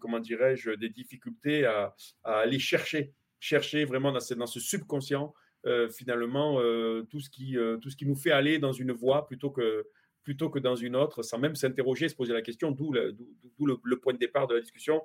[0.00, 5.32] comment dirais-je, des difficultés à, aller chercher chercher vraiment dans ce, subconscient
[5.66, 8.92] euh, finalement euh, tout, ce qui, euh, tout ce qui nous fait aller dans une
[8.92, 9.86] voie plutôt que,
[10.22, 14.12] plutôt que dans une autre, sans même s'interroger, se poser la question, d'où le, point
[14.12, 15.02] de départ de la discussion,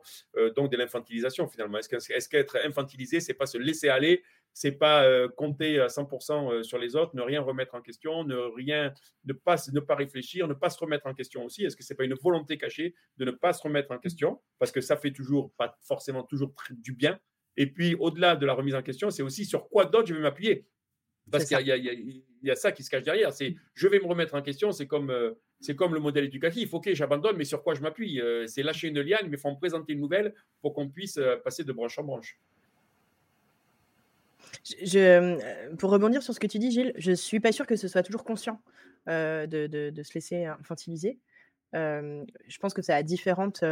[0.56, 1.78] donc de l'infantilisation finalement.
[1.78, 6.78] Est-ce qu'être est infantilisé, c'est pas se laisser aller, c'est pas compter à 100% sur
[6.78, 8.94] les autres, ne rien remettre en question, ne rien,
[9.26, 11.66] ne pas, ne pas réfléchir, ne pas se remettre en question aussi.
[11.66, 14.72] Est-ce que c'est pas une volonté cachée de ne pas se remettre en question, parce
[14.72, 17.20] que ça fait toujours pas forcément toujours du bien
[17.58, 20.22] et puis, au-delà de la remise en question, c'est aussi sur quoi d'autre je vais
[20.22, 20.66] m'appuyer.
[21.32, 21.66] Parce qu'il
[22.42, 23.32] y, a ça qui se cache derrière.
[23.32, 24.72] C'est je vais me remettre en question.
[24.72, 26.74] C'est comme, euh, c'est comme le modèle éducatif.
[26.74, 28.20] Ok, j'abandonne, mais sur quoi je m'appuie?
[28.20, 31.18] Euh, C'est lâcher une liane, mais il faut me présenter une nouvelle pour qu'on puisse
[31.18, 32.40] euh, passer de branche en branche.
[34.64, 37.88] Je, pour rebondir sur ce que tu dis, Gilles, je suis pas sûre que ce
[37.88, 38.62] soit toujours conscient
[39.08, 41.20] de, de, se laisser infantiliser.
[41.74, 43.64] je pense que ça a différentes,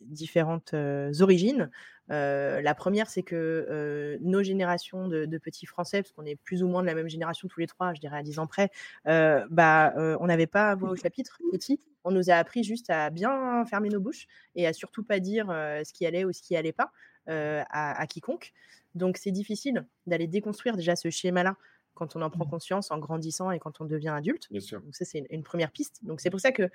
[0.00, 0.74] différentes
[1.20, 1.70] origines.
[2.08, 6.82] la première, c'est que nos générations de, petits Français, parce qu'on est plus ou moins
[6.82, 8.70] de la même génération tous les trois, je dirais à 10 ans près,
[9.04, 11.80] bah, on n'avait pas voix au chapitre petit.
[12.04, 14.26] On nous a appris juste à bien fermer nos bouches
[14.56, 16.90] et à surtout pas dire ce qui allait ou ce qui allait pas
[17.26, 18.52] à, à quiconque.
[18.94, 21.56] Donc c'est difficile d'aller déconstruire déjà ce schéma-là
[21.94, 22.50] quand on en prend mmh.
[22.50, 24.48] conscience en grandissant et quand on devient adulte.
[24.50, 24.80] Bien sûr.
[24.80, 26.00] Donc ça, c'est une, première piste.
[26.02, 26.70] Donc c'est pour ça que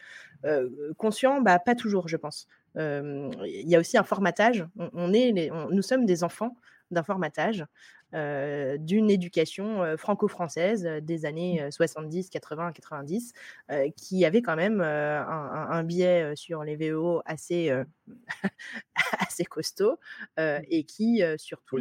[0.97, 2.47] conscient, bah, pas toujours, je pense.
[2.75, 4.65] Il y a aussi un formatage.
[4.77, 6.55] On, est nous sommes des enfants
[6.91, 7.65] d'un formatage.
[8.13, 13.33] Euh, d'une éducation euh, franco-française euh, des années 70, 80, 90,
[13.97, 17.69] qui avait quand même un, biais sur les VO assez,
[19.19, 19.99] assez costaud
[20.37, 21.79] et qui surtout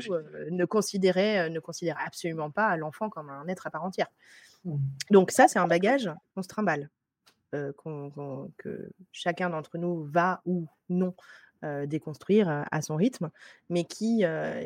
[0.50, 4.08] ne, considérait, ne considérait absolument pas l'enfant comme un être à part entière.
[4.64, 4.76] Mmh.
[5.10, 6.90] Donc ça, c'est un bagage qu'on se trimballe,
[7.52, 11.14] que chacun d'entre nous va ou non
[11.86, 13.30] déconstruire à son rythme,
[13.70, 14.24] mais qui,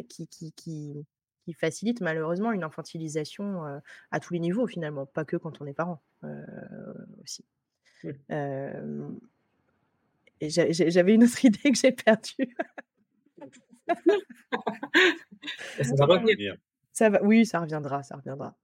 [0.09, 1.07] qui, qui, qui,
[1.51, 5.75] qui facilite malheureusement une infantilisation à tous les niveaux finalement, pas que quand on est
[5.75, 6.01] parent
[7.23, 7.45] aussi.
[10.41, 12.57] J'avais une autre idée que j'ai perdue.
[15.83, 16.57] ça va revenir.
[16.93, 18.57] Ça va, oui, ça reviendra, ça reviendra.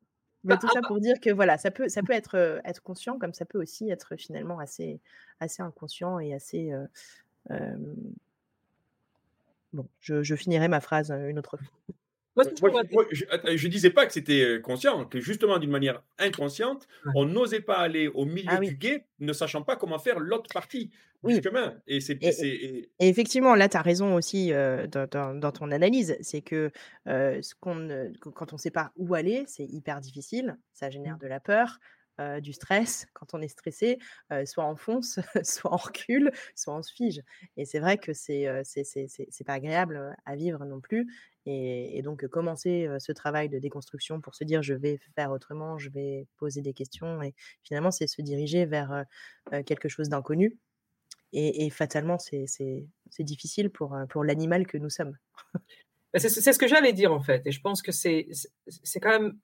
[0.45, 3.33] Mais tout ça pour dire que voilà, ça peut, ça peut être, être conscient, comme
[3.33, 5.01] ça peut aussi être finalement assez,
[5.41, 6.73] assez inconscient et assez.
[9.73, 11.97] bon, je, je, finirai ma phrase une autre fois.
[12.39, 12.43] Euh,
[13.13, 17.61] je, ne disais pas que c'était euh, conscient, que justement d'une manière inconsciente, on n'osait
[17.61, 20.91] pas aller au milieu ah du guet, ne sachant pas comment faire l'autre partie
[21.25, 21.75] du chemin.
[21.87, 26.71] Et, c'est, et, effectivement, là, tu as raison aussi euh, dans, ton analyse, c'est que
[27.07, 31.21] ce qu'on, quand on ne sait pas où aller, c'est hyper difficile, ça génère mmh.
[31.21, 31.81] de la peur,
[32.41, 33.99] du stress quand on est stressé,
[34.45, 37.23] soit on fonce, soit on recule, soit on se fige.
[37.57, 41.07] Et c'est vrai que c'est c'est pas agréable à vivre non plus.
[41.47, 45.91] Et, donc commencer ce travail de déconstruction pour se dire je vais faire autrement, je
[45.91, 47.23] vais poser des questions.
[47.23, 49.05] Et finalement, c'est se diriger vers
[49.65, 50.59] quelque chose d'inconnu.
[51.33, 52.85] Et, fatalement, c'est
[53.19, 55.17] difficile pour, pour l'animal que nous sommes.
[56.13, 57.47] Bah, c'est ce que j'allais dire en fait.
[57.47, 58.27] Et je pense que c'est
[59.03, 59.39] quand même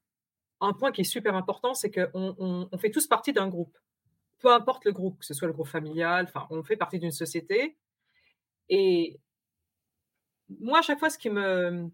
[0.63, 3.77] un point qui est super important, c'est qu'on on, fait tous partie d'un groupe.
[4.39, 7.13] Peu importe le groupe, que ce soit le groupe familial, enfin, on fait partie d'une
[7.13, 7.77] société.
[8.69, 9.19] Et
[10.61, 11.91] moi, à chaque fois, ce qui me,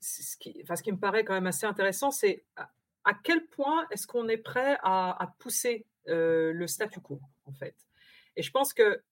[0.00, 2.70] ce qui, ce qui me paraît quand même assez intéressant, c'est à,
[3.24, 7.74] quel point est-ce qu'on est prêt à, pousser euh, le statu quo, en fait.
[8.36, 9.02] Et je pense que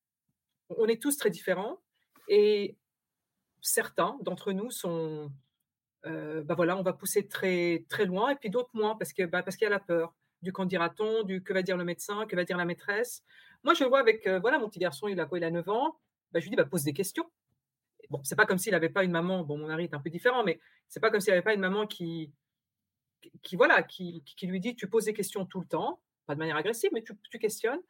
[0.71, 1.81] on est tous très différents
[2.29, 2.77] et
[3.61, 5.31] certains d'entre nous sont,
[6.07, 9.27] euh, bah voilà, on va pousser très, très loin, et puis d'autres moins, parce qu'il
[9.27, 11.85] bah, parce qu'il y a la peur du quand dira-t-on, du que va dire le
[11.85, 13.25] médecin, que va dire la maîtresse.
[13.65, 15.51] Moi, je le vois avec, euh, voilà, mon petit garçon, il a quoi, il a
[15.51, 15.99] 9 ans,
[16.33, 17.31] bah, je lui dis, bah, pose des questions.
[18.11, 20.11] Bon, c'est pas comme s'il n'avait pas une maman, bon, mon mari est un peu
[20.11, 22.33] différent, mais c'est pas comme s'il n'avait pas une maman qui,
[23.43, 26.39] qui, voilà, qui, qui, lui dit, tu poses des questions tout le temps, pas de
[26.39, 27.81] manière agressive, mais tu, tu questionnes.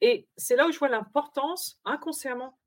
[0.00, 2.57] Et c'est là où je vois l'importance, inconsciemment,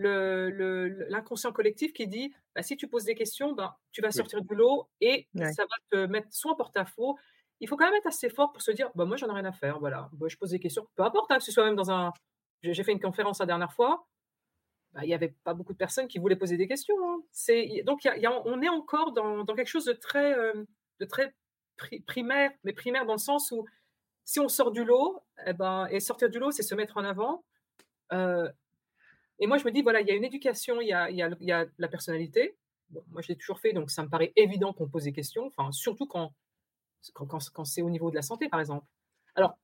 [0.00, 4.54] l'inconscient collectif qui dit bah, si tu poses des questions, ben, tu vas sortir du
[4.54, 7.18] lot et ça va te mettre soit en porte-à-faux.
[7.60, 9.44] Il faut quand même être assez fort pour se dire bah, moi, j'en ai rien
[9.44, 9.78] à faire.
[9.78, 10.86] Voilà, moi, je pose des questions.
[10.96, 12.12] Peu importe hein, que ce soit même dans un.
[12.62, 14.06] J'ai fait une conférence la dernière fois.
[14.92, 16.96] Bah, il n'y avait pas beaucoup de personnes qui voulaient poser des questions.
[17.04, 17.20] Hein.
[17.84, 20.64] Donc, y a, on est encore dans, dans, quelque chose de très, euh,
[20.98, 21.32] de très
[22.06, 23.64] primaire, mais primaire dans le sens où
[24.24, 27.04] si on sort du lot, eh ben, et sortir du lot, c'est se mettre en
[27.04, 27.44] avant.
[28.12, 28.50] Euh,
[29.40, 31.16] et moi, je me dis, voilà, il y a une éducation, il y a, il
[31.16, 32.56] y a, la personnalité.
[33.08, 35.72] moi, je l'ai toujours fait, donc ça me paraît évident qu'on pose des questions, enfin,
[35.72, 36.32] surtout quand,
[37.14, 38.86] quand, quand, c'est au niveau de la santé, par exemple.
[39.34, 39.58] Alors,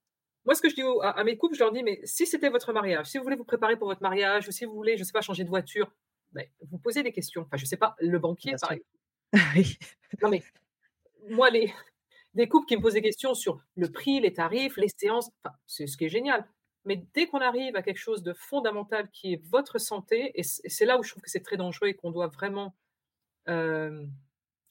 [0.47, 2.73] moi, ce que je dis à, mes couples, je leur dis, mais si c'était votre
[2.73, 5.05] mariage, si vous voulez vous préparer pour votre mariage, ou si vous voulez, je ne
[5.05, 5.93] sais pas, changer de voiture,
[6.33, 7.43] ben, vous posez des questions.
[7.43, 8.91] Enfin, je ne sais pas, le banquier, par exemple.
[10.23, 10.43] Non, mais
[11.29, 11.75] moi, les,
[12.35, 15.55] des couples qui me posent des questions sur le prix, les tarifs, les séances, enfin,
[15.67, 16.47] c'est ce qui est génial.
[16.87, 20.87] Mais dès qu'on arrive à quelque chose de fondamental qui est votre santé, et c'est
[20.87, 22.75] là où je trouve que c'est très dangereux et qu'on doit vraiment
[23.49, 24.07] euh,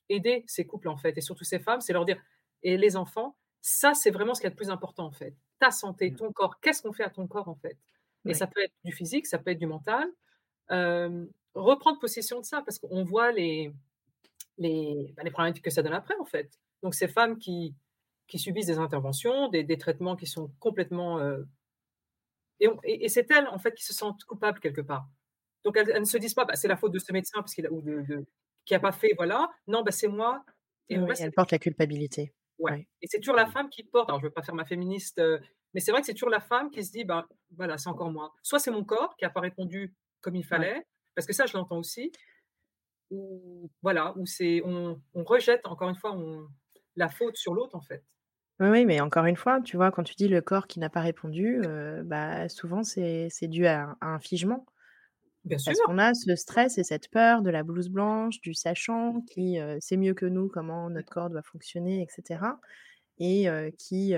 [0.10, 2.20] aider ces couples en fait, et surtout ces femmes, c'est leur dire,
[2.64, 5.36] et les enfants, ça c'est vraiment ce qui est le plus important en fait.
[5.60, 6.16] Ta santé, mmh.
[6.16, 7.78] ton corps, qu'est-ce qu'on fait à ton corps en fait?
[8.28, 10.08] Et ça peut être du physique, ça peut être du mental.
[10.72, 13.72] Euh, reprendre possession de ça parce qu'on voit les,
[14.58, 16.50] les, bah, les problématiques que ça donne après en fait.
[16.82, 17.76] Donc ces femmes qui,
[18.28, 21.44] qui subissent des interventions, des, des traitements qui sont complètement euh,
[22.60, 25.08] et, c'est elles, en fait, qui se sentent coupables quelque part.
[25.64, 27.66] Donc, elles, ne se disent pas, bah, c'est la faute de ce médecin parce qu'il
[27.66, 28.26] a, ou de,
[28.66, 29.50] qui n'a pas fait, voilà.
[29.68, 30.44] Non, bah, c'est moi.
[30.90, 32.34] Et elles portent la culpabilité.
[32.60, 32.88] Ouais.
[33.02, 34.10] Et c'est toujours la femme qui porte.
[34.10, 35.22] Alors, je ne veux pas faire ma féministe,
[35.74, 37.26] mais c'est vrai que c'est toujours la femme qui se dit, ben
[37.58, 38.34] voilà, c'est encore moi.
[38.42, 41.58] Soit c'est mon corps qui n'a pas répondu comme il fallait, parce que ça, je
[41.58, 42.12] l'entends aussi.
[43.12, 46.48] Ou voilà, ou c'est on, rejette encore une fois on,
[46.96, 48.04] la faute sur l'autre en fait.
[48.60, 51.02] Oui, mais encore une fois, tu vois, quand tu dis le corps qui n'a pas
[51.02, 51.62] répondu,
[52.06, 54.66] bah, souvent c'est dû à, un figement.
[55.44, 59.22] Bien Parce qu'on a ce stress et cette peur de la blouse blanche, du sachant
[59.30, 62.40] qui sait mieux que nous comment notre corps doit fonctionner, etc.
[63.20, 64.16] Et qui,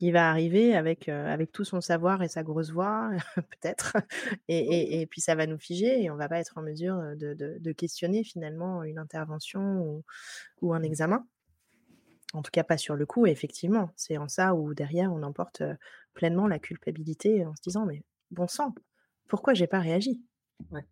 [0.00, 3.96] il va arriver avec, avec tout son savoir et sa grosse voix, peut-être,
[4.48, 7.34] et, et, puis ça va nous figer et on va pas être en mesure de,
[7.34, 10.04] de, questionner finalement une intervention ou,
[10.62, 11.26] ou, un examen.
[12.34, 13.90] En tout cas, pas sur le coup, effectivement.
[13.96, 15.62] C'est en ça où derrière, on emporte
[16.12, 18.74] pleinement la culpabilité en se disant, mais bon sang,
[19.28, 20.20] pourquoi j'ai pas réagi?
[20.70, 20.84] Ouais.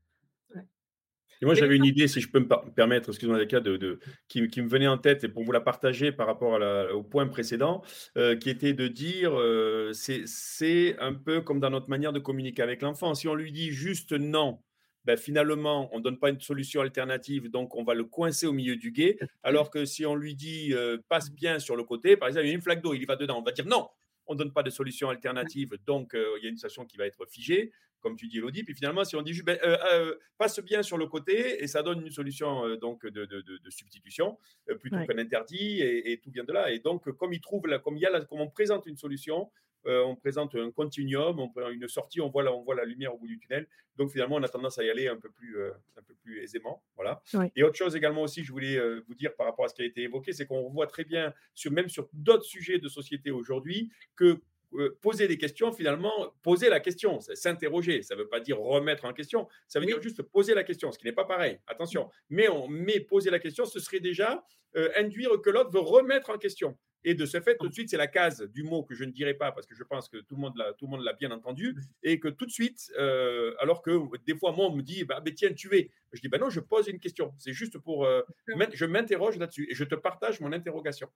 [1.42, 4.40] Et moi, j'avais une idée, si je peux me permettre, excusez-moi, les cas, de, qui,
[4.40, 6.60] me venait en tête et pour vous la partager par rapport
[6.94, 7.82] au point précédent,
[8.16, 12.62] euh, qui était de dire euh, c'est un peu comme dans notre manière de communiquer
[12.62, 13.14] avec l'enfant.
[13.14, 14.60] Si on lui dit juste non,
[15.04, 18.52] ben finalement, on ne donne pas une solution alternative, donc on va le coincer au
[18.52, 19.18] milieu du guet.
[19.42, 22.48] Alors que si on lui dit euh, passe bien sur le côté, par exemple, il
[22.50, 23.88] y a une flaque d'eau, il y va dedans, on va dire non,
[24.26, 27.06] on ne donne pas de solution alternative, donc il y a une situation qui va
[27.06, 28.64] être figée comme tu dis, Elodie.
[28.64, 31.82] Puis finalement, si on dit ben, euh, euh, passe bien sur le côté, et ça
[31.82, 33.24] donne une solution euh, donc de,
[33.70, 34.36] substitution
[34.80, 36.70] plutôt qu'un interdit, et, tout vient de là.
[36.70, 39.50] Et donc, comme il trouve, comme, il y a comme on présente une solution,
[39.84, 43.14] on présente un continuum, on prend une sortie, on voit, la, on voit la lumière
[43.14, 43.66] au bout du tunnel.
[43.96, 46.82] Donc finalement, on a tendance à y aller un peu plus, un peu plus aisément.
[46.96, 47.22] Voilà.
[47.56, 49.84] Et autre chose également aussi, je voulais vous dire par rapport à ce qui a
[49.84, 53.90] été évoqué, c'est qu'on voit très bien, sur, même sur d'autres sujets de société aujourd'hui,
[54.16, 54.40] que
[54.74, 58.02] euh, poser des questions, finalement, poser la question, s'interroger.
[58.02, 60.90] Ça ne veut pas dire remettre en question, ça veut dire juste poser la question,
[60.92, 61.58] ce qui n'est pas pareil.
[61.66, 62.08] Attention.
[62.30, 64.44] Mais, on, mais poser la question, ce serait déjà
[64.76, 66.78] euh, induire que l'autre veut remettre en question.
[67.04, 69.10] Et de ce fait, tout de suite, c'est la case du mot que je ne
[69.10, 71.12] dirai pas parce que je pense que tout le monde l'a, tout le monde l'a
[71.12, 73.90] bien entendu et que tout de suite, euh, alors que
[74.26, 75.90] des fois, moi, on me dit, bah, tiens, tu es.
[76.12, 77.34] Je dis, ben non, je pose une question.
[77.38, 78.06] C'est juste pour,
[78.46, 81.08] je m'interroge là-dessus et je te partage mon interrogation.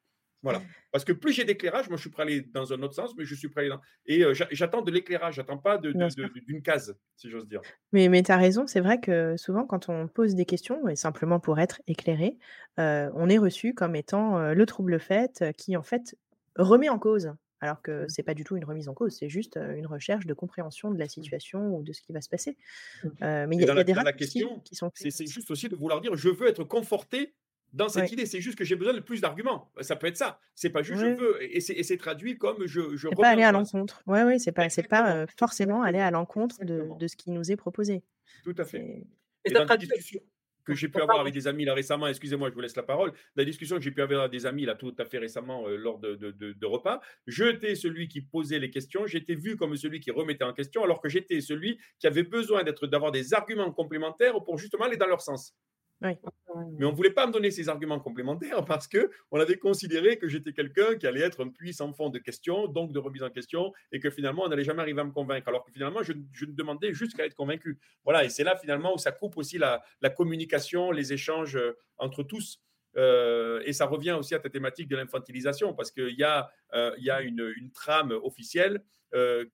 [0.46, 0.62] Voilà.
[0.92, 3.16] Parce que plus j'ai d'éclairage, moi je suis prêt à aller dans un autre sens,
[3.18, 3.80] mais je suis prêt à aller dans.
[4.06, 7.60] Et euh, j'attends de l'éclairage, j'attends pas d'une case, si j'ose dire.
[7.90, 10.94] Mais, mais tu as raison, c'est vrai que souvent quand on pose des questions, et
[10.94, 12.38] simplement pour être éclairé,
[12.78, 16.16] euh, on est reçu comme étant euh, le trouble fait qui en fait
[16.54, 17.32] remet en cause.
[17.60, 18.08] Alors que mmh.
[18.08, 20.98] c'est pas du tout une remise en cause, c'est juste une recherche de compréhension de
[20.98, 21.08] la mmh.
[21.08, 22.56] situation ou de ce qui va se passer.
[23.02, 23.08] Mmh.
[23.20, 24.92] mais il y, a, des la question, qui sont.
[24.94, 27.34] C'est juste aussi de vouloir dire je veux être conforté
[27.76, 28.26] dans cette idée.
[28.26, 29.70] C'est juste que j'ai besoin de plus d'arguments.
[29.80, 30.40] Ça peut être ça.
[30.54, 31.38] C'est pas juste je veux.
[31.42, 32.96] Et c'est traduit comme je.
[32.96, 34.02] je pas aller à l'encontre.
[34.06, 37.30] Oui, oui, c'est pas, c'est pas euh, forcément aller à l'encontre de, de, ce qui
[37.30, 38.02] nous est proposé.
[38.42, 39.04] Tout à fait.
[39.44, 40.20] Et, dans la discussion
[40.64, 43.12] que j'ai pu avoir avec des amis là récemment, excusez-moi, je vous laisse la parole,
[43.36, 45.76] la discussion que j'ai pu avoir avec des amis là tout à fait récemment euh,
[45.76, 50.00] lors de, de, de, repas, j'étais celui qui posait les questions, j'étais vu comme celui
[50.00, 53.70] qui remettait en question, alors que j'étais celui qui avait besoin d'être d'avoir des arguments
[53.70, 55.54] complémentaires pour justement aller dans leur sens.
[56.00, 60.18] Mais on ne voulait pas me donner ces arguments complémentaires parce que on avait considéré
[60.18, 63.30] que j'étais quelqu'un qui allait être un puissant fond de questions, donc de remise en
[63.30, 65.48] question, et que finalement, on n'allait jamais arriver à me convaincre.
[65.48, 67.78] Alors que finalement, je, ne demandais juste qu'à être convaincu.
[68.04, 69.82] Voilà, et c'est là finalement où ça coupe aussi la,
[70.16, 72.62] communication, les échanges euh, entre tous.
[72.96, 76.94] Euh, et ça revient aussi à ta thématique de l'infantilisation, parce qu'il y a, euh,
[76.96, 78.82] une, trame officielle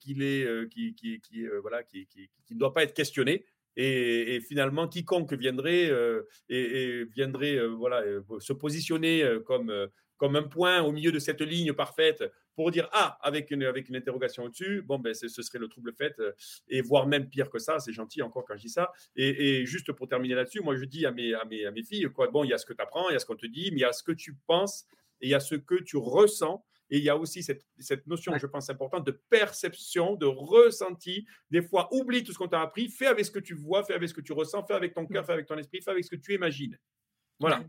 [0.00, 0.68] qui, ne
[2.58, 3.44] doit pas être questionnée.
[3.76, 9.72] Et, finalement, quiconque viendrait, euh, et, viendrait euh, voilà, euh, se positionner comme,
[10.16, 12.22] comme un point au milieu de cette ligne parfaite
[12.54, 15.92] pour dire Ah, avec une, avec une interrogation au-dessus, bon, ben, ce serait le trouble
[15.94, 16.14] fait,
[16.68, 18.92] et voire même pire que ça, c'est gentil encore quand je dis ça.
[19.16, 22.08] Et, juste pour terminer là-dessus, moi je dis à mes, à mes, à mes filles
[22.14, 23.46] quoi, Bon, il y a ce que tu apprends, il y a ce qu'on te
[23.46, 24.86] dit, mais il y a ce que tu penses
[25.20, 26.64] et il y a ce que tu ressens.
[26.92, 31.26] Et il y a aussi cette, cette notion, je pense, importante de perception, de ressenti.
[31.50, 33.94] Des fois, oublie tout ce qu'on t'a appris, fais avec ce que tu vois, fais
[33.94, 36.04] avec ce que tu ressens, fais avec ton cœur, fais avec ton esprit, fais avec
[36.04, 36.78] ce que tu imagines.
[37.40, 37.64] Voilà.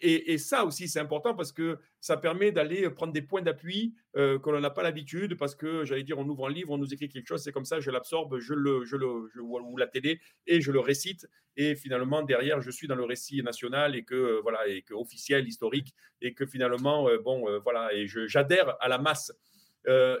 [0.00, 4.38] Et, ça aussi, c'est important parce que ça permet d'aller prendre des points d'appui euh,
[4.38, 6.94] que l'on n'a pas l'habitude parce que, j'allais dire, on ouvre un livre, on nous
[6.94, 9.88] écrit quelque chose, c'est comme ça, je l'absorbe, je le, je le, je, ou la
[9.88, 11.26] télé et je le récite.
[11.56, 14.94] Et finalement, derrière, je suis dans le récit national et que, euh, voilà, et que
[14.94, 19.32] officiel, historique, et que finalement, euh, bon, voilà, et j'adhère à la masse.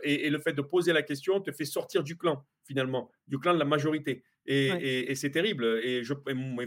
[0.02, 3.54] et, le fait de poser la question te fait sortir du clan, finalement, du clan
[3.54, 4.24] de la majorité.
[4.50, 5.80] Et, c'est terrible.
[5.84, 6.14] Et je,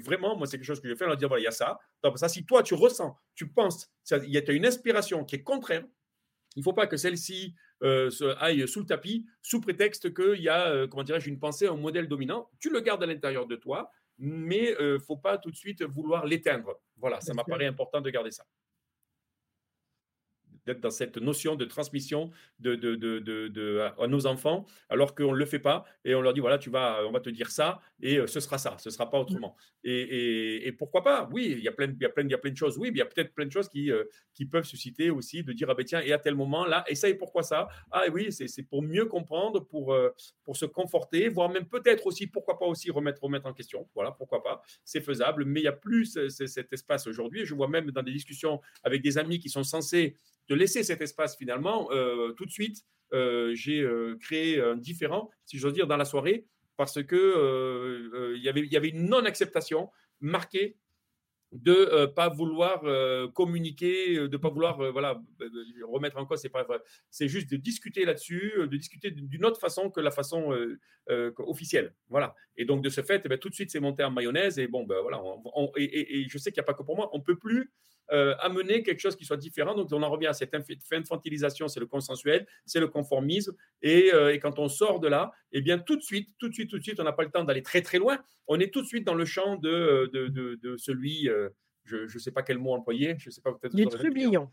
[0.05, 1.79] vraiment, moi, c'est quelque chose que je fais, leur dire voilà, il y a ça.
[2.15, 5.83] ça, si toi, tu ressens, tu penses, il y a une inspiration qui est contraire,
[6.55, 10.49] il ne faut pas que celle-ci euh, aille sous le tapis, sous prétexte qu'il y
[10.49, 12.49] a, euh, comment dirais-je, une pensée, un modèle dominant.
[12.59, 15.55] Tu le gardes à l'intérieur de toi, mais il euh, ne faut pas tout de
[15.55, 16.79] suite vouloir l'éteindre.
[16.97, 18.45] Voilà, ça m'apparaît important de garder ça.
[20.65, 25.31] D'être dans cette notion de transmission de, de, de, de à nos enfants, alors qu'on
[25.31, 27.51] ne le fait pas et on leur dit voilà, tu vas, on va te dire
[27.51, 29.21] ça et ce sera ça, ce ne sera pas mmh.
[29.21, 29.55] autrement.
[29.83, 31.27] Et, et, pourquoi pas?
[31.31, 32.77] Oui, il y a plein, il y a plein, il y a plein de choses.
[32.77, 33.91] Oui, mais il y a peut-être plein de choses qui,
[34.33, 36.95] qui peuvent susciter aussi de dire ah ben tiens, et à tel moment là, et
[36.95, 37.67] ça et pourquoi ça?
[37.91, 39.95] Ah oui, c'est pour mieux comprendre, pour,
[40.43, 43.87] pour se conforter, voire même peut-être aussi, pourquoi pas aussi remettre, remettre en question.
[43.95, 44.61] Voilà, pourquoi pas?
[44.83, 47.45] C'est faisable, mais il y a plus cet espace aujourd'hui.
[47.45, 50.15] Je vois même dans des discussions avec des amis qui sont censés
[50.51, 52.83] te laisser cet espace finalement, euh, tout de suite,
[53.13, 56.45] euh, j'ai euh, créé un différent, si j'ose dire, dans la soirée,
[56.75, 59.89] parce que y avait, y avait une non-acceptation
[60.19, 60.75] marquée
[61.53, 62.81] de ne pas vouloir
[63.33, 65.21] communiquer, de ne pas vouloir voilà,
[65.83, 66.65] remettre en cause, c'est pas
[67.09, 70.57] c'est juste de discuter là-dessus, de discuter d'une autre façon que la façon
[71.37, 71.93] officielle.
[72.09, 72.35] Voilà.
[72.57, 74.67] Et donc de ce fait, eh ben, tout de suite, c'est monté en mayonnaise et
[74.67, 75.21] bon, ben, voilà.
[75.77, 77.71] et, et, je sais qu'il n'y a pas que pour moi, on peut plus
[78.11, 79.73] euh, amener quelque chose qui soit différent.
[79.73, 83.53] Donc, on en revient à cette infantilisation, c'est le consensuel, c'est le conformisme.
[83.85, 86.69] Euh, et, quand on sort de là, eh bien, tout de suite, tout de suite,
[86.69, 88.19] tout de suite, on n'a pas le temps d'aller très, très loin.
[88.47, 91.47] On est tout de suite dans le champ de, de, celui, euh,
[91.85, 93.75] je ne sais pas quel mot employer, je sais pas peut-être.
[93.75, 94.49] Du trublion.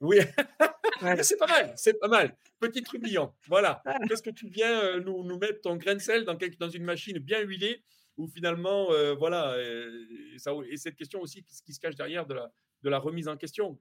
[0.00, 0.16] Oui,
[1.22, 2.34] c'est pas mal, c'est pas mal.
[2.60, 3.82] Petit trublion, voilà.
[4.08, 7.18] Qu'est-ce que tu viens nous, nous mettre ton grain de sel dans, dans une machine
[7.18, 7.82] bien huilée
[8.16, 8.88] où finalement,
[9.18, 12.52] voilà, et, ça, et cette question aussi qui, qui, se cache derrière de la,
[12.82, 13.80] de la remise en question,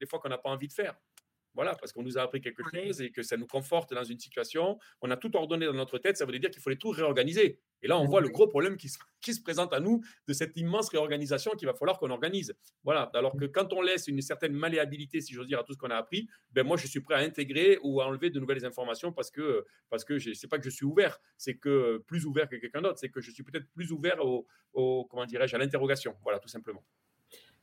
[0.00, 0.98] des fois qu'on n'a pas envie de faire.
[1.54, 4.20] Voilà, parce qu'on nous a appris quelque chose et que ça nous conforte dans une
[4.20, 4.78] situation.
[5.00, 7.60] On a tout ordonné dans notre tête, ça veut dire qu'il fallait tout réorganiser.
[7.82, 10.32] Et là, on voit le gros problème qui se, qui se présente à nous de
[10.32, 12.54] cette immense réorganisation qu'il va falloir qu'on organise.
[12.84, 15.78] Voilà, alors que quand on laisse une certaine malléabilité, si j'ose dire, à tout ce
[15.78, 18.64] qu'on a appris, ben moi, je suis prêt à intégrer ou à enlever de nouvelles
[18.64, 22.48] informations parce que, parce que c'est pas que je suis ouvert, c'est que plus ouvert
[22.48, 25.58] que quelqu'un d'autre, c'est que je suis peut-être plus ouvert au, au comment dirais-je, à
[25.58, 26.14] l'interrogation.
[26.22, 26.84] Voilà, tout simplement.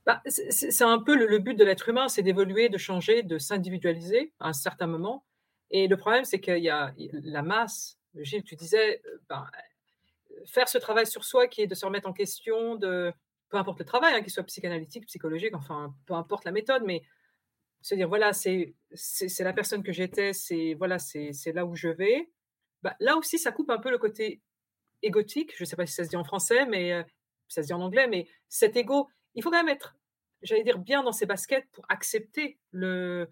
[0.06, 4.34] Bah, c'est un peu le, but de l'être humain, c'est d'évoluer, de changer, de s'individualiser
[4.39, 5.26] à un certain moment.
[5.72, 7.97] Et le problème, c'est qu'il y a la masse.
[8.16, 9.45] Gilles, tu disais, euh, ben,
[10.45, 13.12] faire ce travail sur soi qui est de se remettre en question, de
[13.49, 17.01] peu importe le travail, hein, qu'il soit psychanalytique, psychologique, enfin, peu importe la méthode, mais
[17.82, 18.74] se dire, voilà, c'est
[19.39, 20.97] la personne que j'étais, c'est voilà,
[21.53, 22.30] là où je vais.
[22.82, 24.41] Bah, là aussi, ça coupe un peu le côté
[25.03, 25.53] égotique.
[25.56, 27.03] Je ne sais pas si ça se dit en français, mais euh,
[27.47, 29.95] ça se dit en anglais, mais cet ego, il faut quand même être,
[30.41, 33.29] j'allais dire, bien dans ses baskets pour accepter le,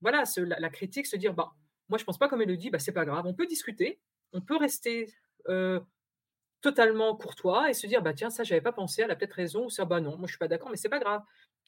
[0.00, 1.52] voilà, la, critique, se dire, bah,
[1.88, 4.00] moi je pense pas comme elle le dit, bah, c'est pas grave, on peut discuter,
[4.32, 5.12] on peut rester
[5.48, 5.80] euh,
[6.60, 9.66] totalement courtois et se dire, bah tiens, ça j'avais pas pensé, elle a peut-être raison,
[9.66, 11.22] ou ça, bah non, moi je suis pas d'accord, mais c'est pas grave.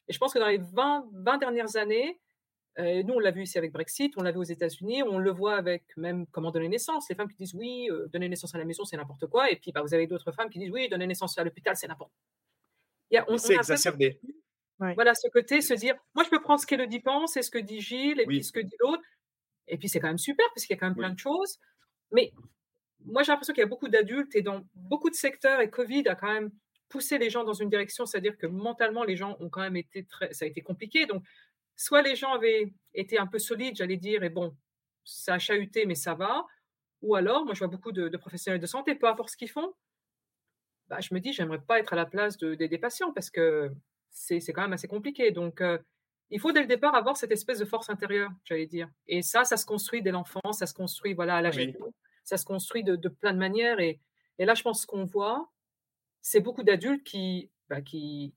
[0.09, 2.21] Et je pense que dans les 20, 20 dernières années,
[2.79, 5.31] euh, nous, on l'a vu ici avec Brexit, on l'a vu aux États-Unis, on le
[5.31, 7.09] voit avec même comment donner naissance.
[7.09, 9.51] Les femmes qui disent oui, euh, donner naissance à la maison, c'est n'importe quoi.
[9.51, 11.87] Et puis, bah, vous avez d'autres femmes qui disent oui, donner naissance à l'hôpital, c'est
[11.87, 12.13] n'importe
[13.37, 14.21] c'est exacerbé.
[14.79, 17.59] Voilà, ce côté, se dire, moi, je peux prendre ce qu'Elodie pense et ce que
[17.59, 19.03] dit Gilles et puis ce que dit l'autre.
[19.69, 21.59] Et puis, c'est quand même super parce qu'il y a quand même plein de choses.
[22.13, 22.33] Mais
[23.05, 26.09] moi, j'ai l'impression qu'il y a beaucoup d'adultes et dans beaucoup de secteurs, et Covid
[26.09, 26.51] a quand même
[26.89, 30.05] poussé les gens dans une direction, c'est-à-dire que mentalement, les gens ont quand même été
[30.05, 30.33] très.
[30.33, 31.07] Ça a été compliqué.
[31.07, 31.23] Donc,
[31.77, 34.57] soit les gens avaient été un peu solides, j'allais dire, et bon,
[35.05, 36.45] ça a chahuté, mais ça va.
[37.03, 39.51] Ou alors, moi, je vois beaucoup de, de professionnels de santé, peu importe ce qu'ils
[39.51, 39.75] font,
[40.89, 43.73] bah, je me dis, j'aimerais pas être à la place de, des patients parce que
[44.11, 45.31] c'est quand même assez compliqué.
[45.31, 45.63] Donc,
[46.31, 48.89] il faut dès le départ avoir cette espèce de force intérieure, j'allais dire.
[49.07, 51.79] Et ça, ça se construit dès l'enfance, ça se construit voilà, à l'âge adulte,
[52.25, 53.81] ça se construit de, plein de manières.
[53.81, 54.01] Et,
[54.39, 55.51] et là, je pense qu'on voit,
[56.21, 58.35] c'est beaucoup d'adultes qui, bah, qui,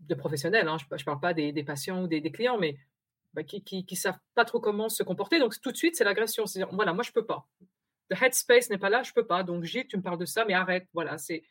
[0.00, 2.76] de professionnels, hein, je ne parle pas des, des patients ou des, des clients, mais
[3.34, 5.38] bah, qui ne savent pas trop comment se comporter.
[5.38, 6.46] Donc, tout de suite, c'est l'agression.
[6.46, 7.48] C'est voilà, moi, je ne peux pas
[8.10, 9.42] le headspace n'est pas là, je peux pas.
[9.42, 10.86] Donc, Gilles, tu me parles de ça, mais arrête.
[10.92, 11.42] Voilà, c'est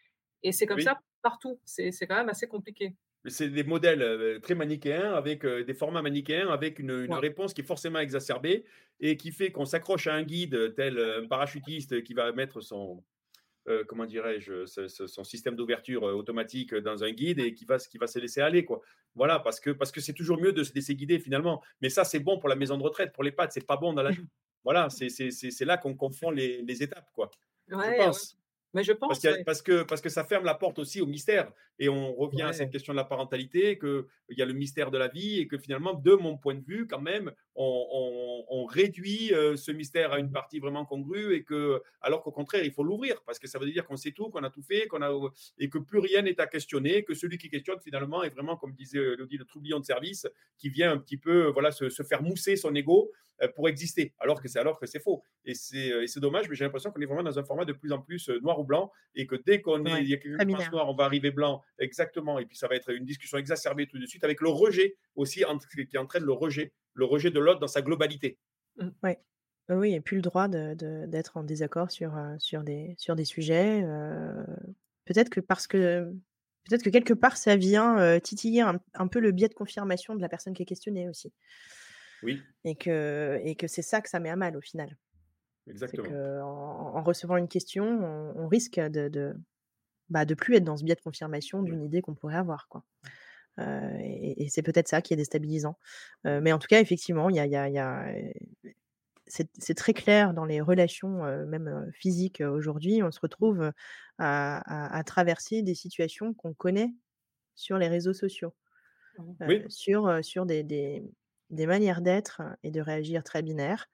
[0.43, 1.59] et c'est comme ça partout.
[1.65, 2.95] C'est quand même assez compliqué.
[3.25, 7.61] C'est des modèles euh, très manichéens, avec euh, des formats manichéens, avec une, réponse qui
[7.61, 8.65] est forcément exacerbée
[8.99, 13.03] et qui fait qu'on s'accroche à un guide tel un parachutiste qui va mettre son,
[13.67, 18.07] euh, comment dirais-je, son système d'ouverture automatique dans un guide et qui va, qui va
[18.07, 18.65] se laisser aller.
[18.65, 18.81] Quoi.
[19.13, 21.61] Voilà, parce que c'est parce que toujours mieux de se laisser guider finalement.
[21.81, 23.13] Mais ça, c'est bon pour la maison de retraite.
[23.13, 24.11] Pour les pattes, c'est pas bon dans la.
[24.63, 27.31] Voilà, c'est là qu'on confond les, les, étapes, quoi.
[27.67, 28.37] je pense.
[28.73, 29.19] Mais je pense.
[29.19, 31.51] Parce, parce, que, parce que ça ferme la porte aussi au mystère.
[31.77, 34.97] Et on revient à cette question de la parentalité, qu'il y a le mystère de
[34.97, 39.57] la vie et que finalement, de mon point de vue, quand même, on, réduit euh,
[39.57, 43.21] ce mystère à une partie vraiment congrue et que, alors qu'au contraire, il faut l'ouvrir
[43.25, 45.11] parce que ça veut dire qu'on sait tout, qu'on a tout fait, qu'on a
[45.57, 48.73] et que plus rien n'est à questionner, que celui qui questionne finalement est vraiment, comme
[48.73, 50.25] disait Elodie, le troublion de service
[50.57, 54.41] qui vient un petit peu, voilà, se, faire mousser son ego euh, pour exister, alors
[54.41, 55.23] que c'est alors que c'est faux.
[55.45, 57.99] Et c'est dommage, mais j'ai l'impression qu'on est vraiment dans un format de plus en
[57.99, 60.71] plus euh, noir ou blanc, et que dès qu'on est, il y a quelque chose
[60.71, 63.97] noir, on va arriver blanc, exactement, et puis ça va être une discussion exacerbée tout
[63.97, 65.43] de suite, avec le rejet aussi,
[65.89, 68.37] qui entraîne le rejet, le rejet de l'autre dans sa globalité.
[68.77, 68.89] Mmh.
[69.03, 69.19] Ouais.
[69.69, 73.85] Oui, et puis le droit d'être en désaccord sur, sur, des, sur des sujets.
[75.05, 76.11] peut-être que parce que
[76.67, 80.27] peut-être que quelque part ça vient titiller un, peu le biais de confirmation de la
[80.27, 81.31] personne qui est questionnée aussi.
[82.23, 82.41] Oui.
[82.65, 84.97] Et que, et que c'est ça que ça met à mal au final.
[85.67, 86.09] Exactement.
[86.09, 87.85] En, en, recevant une question,
[88.35, 89.35] on, risque de, de,
[90.09, 92.67] bah, de plus être dans ce biais de confirmation d'une idée qu'on pourrait avoir.
[92.67, 92.83] Quoi.
[93.59, 95.77] Et, c'est peut-être ça qui est déstabilisant.
[96.23, 98.05] mais en tout cas, effectivement, il y a, y a, y a
[99.27, 103.01] c'est très clair dans les relations, même physiques aujourd'hui.
[103.03, 103.71] On se retrouve
[104.17, 106.93] à, traverser des situations qu'on connaît
[107.55, 108.53] sur les réseaux sociaux,
[109.17, 109.69] mmh.
[109.69, 113.87] sur, sur des, des, manières d'être et de réagir très binaires,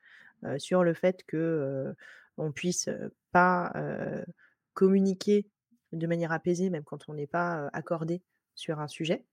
[0.58, 1.94] sur le fait que
[2.38, 2.90] on puisse
[3.32, 3.74] pas
[4.74, 5.48] communiquer
[5.92, 8.22] de manière apaisée, même quand on n'est pas accordé
[8.56, 9.24] sur un sujet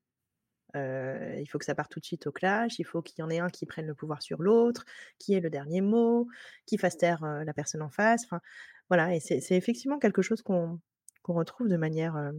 [0.75, 3.31] il faut que ça parte tout de suite au clash, il faut qu'il y en
[3.31, 4.85] ait un qui prenne le pouvoir sur l'autre,
[5.18, 6.29] qui ait le dernier mot,
[6.66, 8.25] qui fasse taire la personne en face.
[8.25, 8.41] Enfin,
[8.89, 10.81] voilà, et c'est effectivement quelque chose qu'on
[11.27, 12.33] retrouve de manière.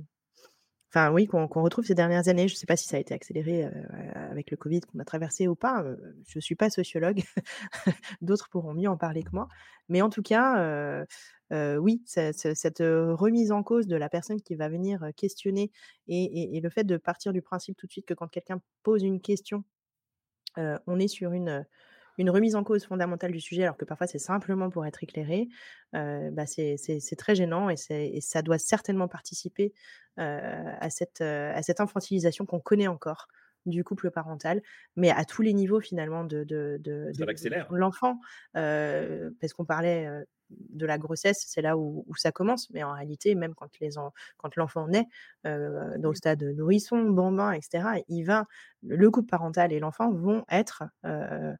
[0.92, 2.48] Enfin, oui, qu'on retrouve ces dernières années.
[2.48, 3.70] Je ne sais pas si ça a été accéléré
[4.14, 5.84] avec le Covid qu'on a traversé ou pas.
[6.28, 7.22] je ne suis pas sociologue.
[8.22, 9.48] D'autres pourront mieux en parler que moi.
[9.90, 11.06] Mais en tout cas,
[11.52, 15.72] oui, cette remise en cause de la personne qui va venir questionner
[16.08, 19.22] et, le fait de partir du principe tout de suite que quand quelqu'un pose une
[19.22, 19.64] question,
[20.58, 21.66] on est sur une,
[22.18, 25.48] une remise en cause fondamentale du sujet, alors que parfois c'est simplement pour être éclairé,
[25.93, 29.74] bah c'est très gênant et, et, ça doit certainement participer
[30.18, 33.28] à, cette, à cette infantilisation qu'on connaît encore
[33.66, 34.62] du couple parental,
[34.96, 37.12] mais à tous les niveaux finalement de, de, de,
[37.72, 38.20] l'enfant,
[38.54, 40.08] parce qu'on parlait
[40.50, 42.70] de la grossesse, c'est là où, ça commence.
[42.72, 43.91] Mais en réalité, même quand les
[44.38, 45.08] quand l'enfant naît,
[45.46, 48.46] euh, dans le stade nourrisson, bambin, etc., il va,
[48.84, 51.54] le couple parental et l'enfant vont être euh,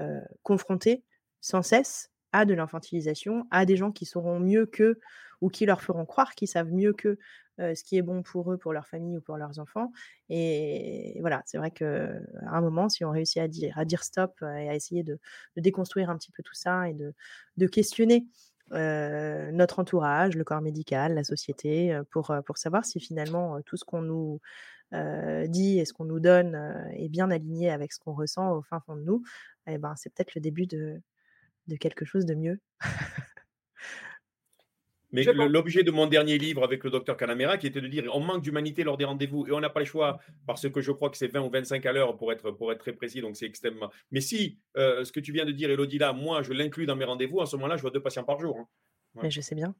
[0.00, 1.04] euh, confrontés
[1.40, 5.00] sans cesse à de l'infantilisation, à des gens qui sauront mieux qu'eux
[5.40, 7.18] ou qui leur feront croire qu'ils savent mieux qu'eux
[7.60, 9.92] ce qui est bon pour eux, pour leur famille ou pour leurs enfants.
[10.28, 12.08] Et voilà, c'est vrai qu'à
[12.46, 13.48] un moment, si on réussit à
[13.84, 15.18] dire, stop et à essayer de,
[15.56, 18.26] déconstruire un petit peu tout ça et de, questionner
[18.70, 24.40] notre entourage, le corps médical, la société, pour, savoir si finalement tout ce qu'on nous
[24.92, 26.56] dit et ce qu'on nous donne
[26.94, 29.22] est bien aligné avec ce qu'on ressent au fin fond de nous,
[29.66, 31.00] eh ben, c'est peut-être le début de
[31.78, 32.60] quelque chose de mieux.
[35.12, 38.20] Mais l'objet de mon dernier livre avec le docteur Canamera, qui était de dire on
[38.20, 41.10] manque d'humanité lors des rendez-vous et on n'a pas le choix parce que je crois
[41.10, 43.46] que c'est 20 ou 25 à l'heure pour être, pour être très précis, donc c'est
[43.46, 43.90] extrêmement.
[44.10, 46.96] Mais si euh, ce que tu viens de dire, Elodie, là, moi, je l'inclus dans
[46.96, 48.58] mes rendez-vous, en ce moment-là, je vois deux patients par jour.
[48.58, 48.66] Hein.
[49.22, 49.74] Mais je sais bien.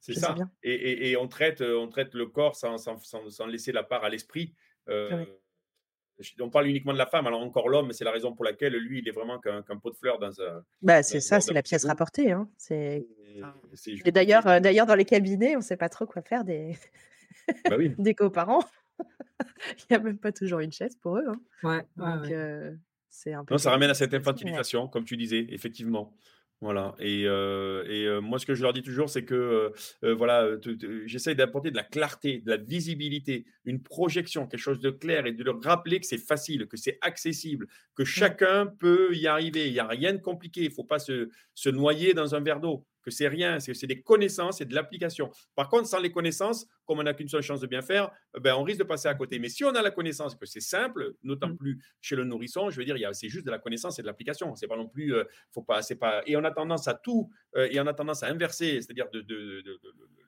[0.00, 0.34] C'est ça.
[0.62, 4.10] Et, et, on, traite, on traite le corps sans, sans, sans, laisser la part à
[4.10, 4.54] l'esprit.
[4.90, 5.24] Euh,
[6.40, 9.00] on parle uniquement de la femme, alors encore l'homme, c'est la raison pour laquelle lui,
[9.00, 10.62] il est vraiment qu'un pot de fleurs dans un.
[10.82, 12.32] Bah, c'est ça, c'est la pièce rapportée.
[12.32, 12.48] Hein.
[12.56, 13.06] C'est.
[14.04, 16.76] Et, d'ailleurs, euh, d'ailleurs, dans les cabinets, on ne sait pas trop quoi faire des,
[17.68, 18.64] bah des coparents.
[19.00, 21.26] il n'y a même pas toujours une chaise pour eux.
[21.26, 21.40] Hein.
[21.64, 22.72] Ouais, Donc, euh,
[23.08, 23.54] c'est un peu.
[23.54, 26.14] Non, ça ramène à cette infantilisation, comme tu disais, effectivement.
[26.60, 26.94] Voilà.
[26.98, 30.48] Et, euh, et euh, moi, ce que je leur dis toujours, c'est que euh, voilà,
[31.04, 35.32] j'essaie d'apporter de la clarté, de la visibilité, une projection, quelque chose de clair et
[35.32, 39.66] de leur rappeler que c'est facile, que c'est accessible, que chacun peut y arriver.
[39.66, 40.62] Il n'y a rien de compliqué.
[40.62, 43.86] Il ne faut pas se, se noyer dans un verre d'eau que c'est rien, c'est
[43.86, 45.30] des connaissances et de l'application.
[45.54, 48.40] Par contre, sans les connaissances, comme on n'a qu'une seule chance de bien faire, euh,
[48.40, 49.38] ben, on risque de passer à côté.
[49.38, 51.56] Mais si on a la connaissance, que c'est simple, d'autant mmh.
[51.56, 54.54] plus chez le nourrisson, je veux dire, c'est juste de la connaissance et de l'application.
[54.54, 56.22] C'est pas non plus, euh, faut pas, c'est pas.
[56.26, 59.20] Et on a tendance à tout, euh, et on a tendance à inverser, c'est-à-dire de,
[59.20, 59.62] de,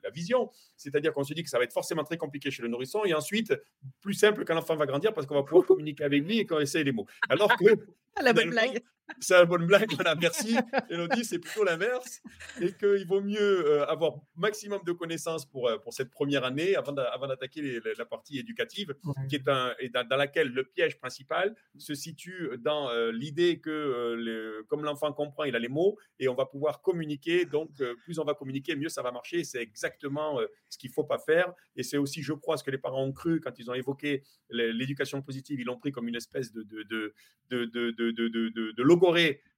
[0.03, 0.51] la vision.
[0.77, 3.15] C'est-à-dire qu'on se dit que ça va être forcément très compliqué chez le nourrisson, et
[3.15, 3.53] ensuite
[4.01, 6.61] plus simple quand l'enfant va grandir parce qu'on va pouvoir communiquer avec lui et qu'on
[6.61, 7.07] essaie les mots.
[7.29, 7.65] Alors que
[8.23, 8.83] la bonne blague
[9.21, 10.57] c'est la bonne blague, voilà, merci.
[10.91, 12.21] Elodie, c'est plutôt l'inverse.
[12.61, 16.77] Et qu'il vaut mieux euh, avoir maximum de connaissances pour, euh, pour cette première année
[16.77, 18.95] avant d'attaquer la partie éducative,
[19.29, 24.15] qui est, un, et dans, laquelle le piège principal se situe dans euh, l'idée que,
[24.19, 27.45] le, comme l'enfant comprend, il a les mots et on va pouvoir communiquer.
[27.45, 27.71] Donc,
[28.05, 29.45] plus on va communiquer, mieux ça va marcher.
[29.45, 30.39] C'est exactement
[30.69, 31.53] ce qu'il ne faut pas faire.
[31.77, 34.23] Et c'est aussi, je crois, ce que les parents ont cru quand ils ont évoqué
[34.51, 35.61] l'éducation positive.
[35.61, 37.15] Ils l'ont pris comme une espèce de, de, de,
[37.51, 38.83] de, de, de, de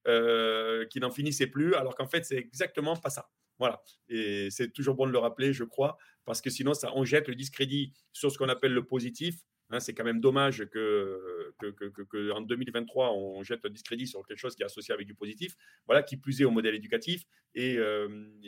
[0.06, 3.28] euh, qui n'en finissait plus, alors qu'en fait, c'est exactement pas ça.
[3.58, 3.82] Voilà.
[4.08, 7.28] Et c'est toujours bon de le rappeler, je crois, parce que sinon, ça, on jette
[7.28, 9.36] le discrédit sur ce qu'on appelle le positif.
[9.70, 14.38] Hein, c'est quand même dommage que, que, en 2023, on jette un discrédit sur quelque
[14.38, 15.56] chose qui est associé avec du positif,
[15.86, 17.24] voilà, qui plus est au modèle éducatif.
[17.54, 17.74] Et,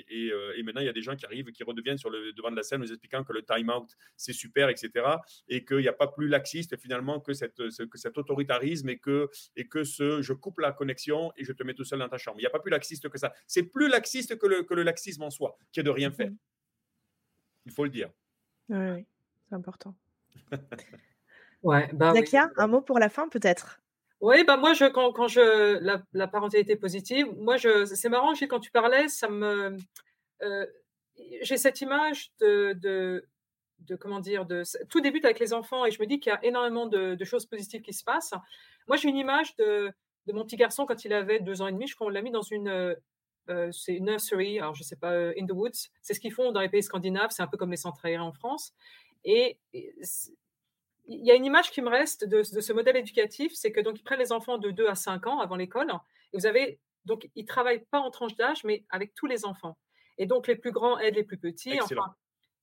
[0.08, 2.50] et, et, maintenant, il y a des gens qui arrivent, qui redeviennent sur le devant
[2.50, 4.90] de la scène, nous expliquant que le time-out, c'est super, etc.
[5.48, 9.28] Et qu'il n'y a pas plus laxiste finalement que, cette, que cet autoritarisme et que,
[9.56, 12.18] et que ce je coupe la connexion et je te mets tout seul dans ta
[12.18, 12.38] chambre.
[12.38, 13.32] Il n'y a pas plus laxiste que ça.
[13.46, 16.30] C'est plus laxiste que le, que le laxisme en soi, qui est de rien faire.
[17.66, 18.10] Il faut le dire.
[18.68, 19.04] Oui,
[19.48, 19.94] c'est important.
[21.62, 23.80] ouais, bah, Zakia, un mot pour la fin peut-être?
[24.20, 28.32] Oui, bah moi, je, quand, quand je la, la, parentalité positive, moi, je, c'est marrant,
[28.34, 29.76] quand tu parlais, ça me,
[30.42, 30.66] euh,
[31.40, 33.24] j'ai cette image de, de,
[33.80, 36.34] de, comment dire, de, tout débute avec les enfants et je me dis qu'il y
[36.34, 38.34] a énormément de, de, choses positives qui se passent.
[38.88, 39.90] Moi, j'ai une image de,
[40.26, 41.86] de mon petit garçon quand il avait deux ans et demi.
[41.86, 42.68] Je crois qu'on l'a mis dans une,
[43.48, 45.88] euh, c'est une nursery, alors je sais pas, euh, in the woods.
[46.02, 47.30] C'est ce qu'ils font dans les pays scandinaves.
[47.30, 48.72] C'est un peu comme les centres aériens en France.
[49.24, 49.58] Et,
[51.10, 53.80] il y a une image qui me reste de, de ce modèle éducatif, c'est que
[53.80, 55.90] donc ils prennent les enfants de 2 à 5 ans avant l'école.
[56.32, 59.76] Et vous avez donc ils travaillent pas en tranche d'âge, mais avec tous les enfants.
[60.18, 61.80] Et donc les plus grands aident les plus petits.
[61.80, 62.14] Enfin,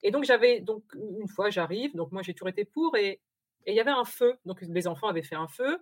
[0.01, 3.19] et donc j'avais donc une fois j'arrive, donc moi j'ai toujours été pour et
[3.65, 4.37] il y avait un feu.
[4.45, 5.79] Donc les enfants avaient fait un feu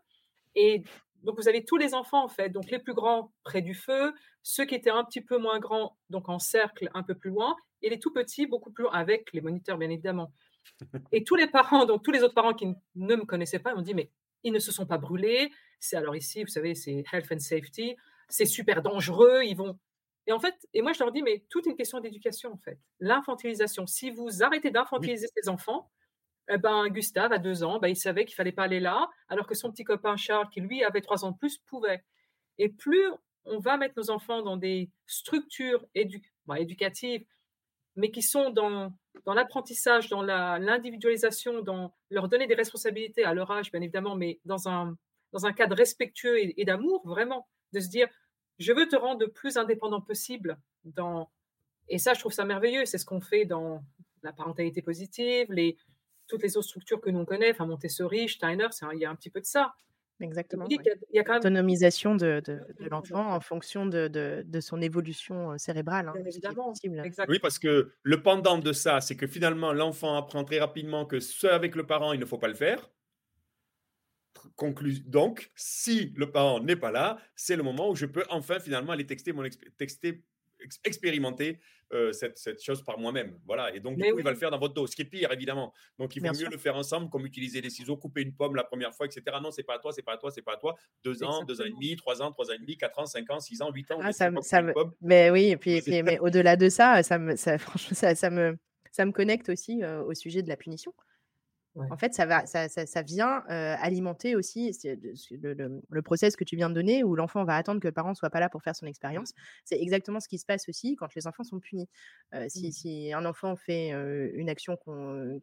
[0.55, 0.83] et
[1.21, 4.13] donc vous avez tous les enfants en fait, donc les plus grands près du feu,
[4.41, 7.55] ceux qui étaient un petit peu moins grands donc en cercle un peu plus loin
[7.81, 10.31] et les tout petits beaucoup plus loin avec les moniteurs bien évidemment.
[11.11, 13.81] Et tous les parents, donc tous les autres parents qui ne me connaissaient pas, m'ont
[13.81, 14.11] dit mais
[14.43, 15.51] ils ne se sont pas brûlés.
[15.79, 17.95] C'est alors ici, vous savez, c'est health and safety.
[18.29, 19.41] C'est super dangereux.
[19.43, 19.79] Ils vont.
[20.27, 22.57] Et en fait, et moi je leur dis mais tout est une question d'éducation en
[22.57, 22.79] fait.
[22.99, 23.85] L'infantilisation.
[23.85, 25.91] Si vous arrêtez d'infantiliser ces enfants,
[26.49, 29.47] eh ben, Gustave, à deux ans, ben, il savait qu'il fallait pas aller là, alors
[29.47, 32.03] que son petit copain Charles, qui lui avait trois ans de plus, pouvait.
[32.57, 33.03] Et plus
[33.45, 37.25] on va mettre nos enfants dans des structures éducatives,
[37.95, 38.91] mais qui sont dans,
[39.25, 44.67] l'apprentissage, dans l'individualisation, dans leur donner des responsabilités à leur âge, bien évidemment, mais dans
[44.67, 44.97] un,
[45.31, 48.07] dans un cadre respectueux et, d'amour, vraiment, de se dire,
[48.59, 51.29] je veux te rendre le plus indépendant possible dans...
[51.87, 52.85] Et ça, je trouve ça merveilleux.
[52.85, 53.83] C'est ce qu'on fait dans
[54.23, 55.47] la parentalité positive,
[56.27, 59.29] toutes les autres structures que l'on connaît, enfin Montessori, Steiner, il y a un petit
[59.29, 59.75] peu de ça.
[60.21, 60.65] Exactement.
[60.69, 60.79] Il
[61.13, 61.39] y a, quand même...
[61.39, 66.07] Autonomisation de, de, l'enfant en fonction de, de, son évolution cérébrale.
[66.09, 66.73] Hein, évidemment.
[67.27, 71.19] Oui, parce que le pendant de ça, c'est que finalement, l'enfant apprend très rapidement que
[71.19, 72.89] ce avec le parent, il ne faut pas le faire.
[74.55, 74.99] Conclu...
[75.01, 78.93] Donc, si le parent n'est pas là, c'est le moment où je peux enfin finalement
[78.93, 79.43] aller texter mon
[79.77, 80.23] texter
[80.83, 81.59] expérimenter
[81.93, 83.39] euh, cette, cette, chose par moi-même.
[83.45, 83.73] Voilà.
[83.75, 85.31] Et donc, du coup, il va le faire dans votre dos, ce qui est pire,
[85.31, 85.71] évidemment.
[85.99, 88.63] Donc, il vaut mieux le faire ensemble, comme utiliser des ciseaux, couper une pomme la
[88.63, 89.23] première fois, etc.
[89.41, 90.75] Non, c'est pas à toi, c'est pas à toi, c'est pas à toi.
[91.03, 93.29] Deux ans, deux ans et demi, trois ans, trois ans et demi, quatre ans, cinq
[93.29, 93.99] ans, six ans, huit ans.
[94.01, 94.73] Ah, ça, ça me...
[95.01, 98.29] Mais oui, et puis, puis mais au-delà de ça, ça me, ça, franchement, ça, ça,
[98.29, 98.57] me,
[98.91, 100.93] ça me connecte aussi euh, au sujet de la punition.
[101.75, 104.71] En fait, ça, va, ça, ça, vient alimenter aussi
[105.31, 108.13] le, le, process que tu viens de donner où l'enfant va attendre que le parent
[108.13, 109.33] soit pas là pour faire son expérience.
[109.65, 111.89] C'est exactement ce qui se passe aussi quand les enfants sont punis.
[112.47, 112.71] si, mmh.
[112.71, 114.77] si, un enfant fait une action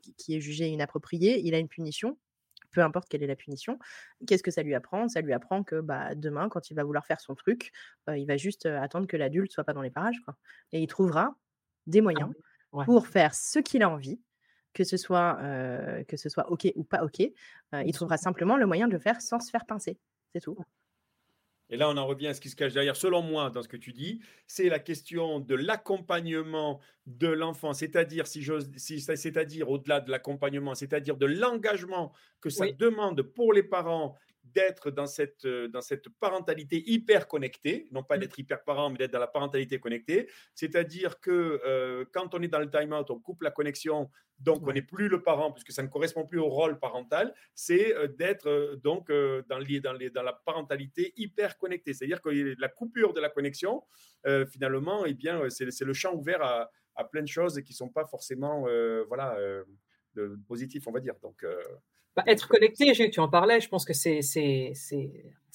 [0.00, 2.18] qui, est jugée inappropriée, il a une punition.
[2.70, 3.78] Peu importe quelle est la punition,
[4.26, 5.06] qu'est-ce que ça lui apprend?
[5.06, 7.70] Ça lui apprend que bah, demain, quand il va vouloir faire son truc,
[8.08, 10.20] il va juste attendre que l'adulte soit pas dans les parages.
[10.24, 10.36] Quoi.
[10.72, 11.34] Et il trouvera
[11.86, 12.30] des ah moyens
[12.84, 14.20] pour faire ce qu'il a envie,
[14.72, 15.38] que ce soit,
[16.08, 19.20] que ce soit OK ou pas OK, il trouvera simplement le moyen de le faire
[19.20, 19.98] sans se faire pincer.
[20.32, 20.56] C'est tout.
[21.70, 23.68] Et là, on en revient à ce qui se cache derrière, selon moi, dans ce
[23.68, 28.46] que tu dis, c'est la question de l'accompagnement de l'enfant, c'est-à-dire, si
[28.76, 32.12] si, c'est-à-dire au-delà de l'accompagnement, c'est-à-dire de l'engagement
[32.42, 37.88] que ça demande pour les parents d'être dans cette, euh, dans cette parentalité hyper connectée,
[37.90, 38.20] non pas mmh.
[38.20, 40.28] d'être hyper parent, mais d'être dans la parentalité connectée.
[40.54, 44.72] C'est-à-dire que euh, quand on est dans le time-out, on coupe la connexion, donc on
[44.72, 48.76] n'est plus le parent, puisque ça ne correspond plus au rôle parental, c'est euh, d'être
[48.82, 51.94] donc dans, dans, dans la parentalité hyper connectée.
[51.94, 53.82] C'est-à-dire que la coupure de la connexion,
[54.50, 57.88] finalement, eh bien, c'est le champ ouvert à, à, plein de choses qui ne sont
[57.88, 58.66] pas forcément
[59.08, 59.36] voilà,
[60.14, 61.14] de, positifs, on va dire.
[61.22, 61.44] Donc,
[62.16, 64.20] bah, être connecté, tu en parlais, je pense que c'est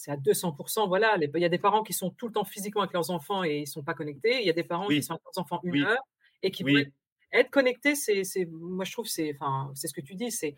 [0.07, 0.87] à 200%.
[0.87, 3.43] Voilà, il y a des parents qui sont tout le temps physiquement avec leurs enfants
[3.43, 4.41] et ils ne sont pas connectés.
[4.41, 6.03] Il y a des parents qui sont avec leurs enfants une heure
[6.41, 6.83] et qui vont
[7.31, 7.95] être, connectés.
[7.95, 10.31] C'est, moi, je trouve, c'est, enfin, c'est ce que tu dis.
[10.31, 10.57] C'est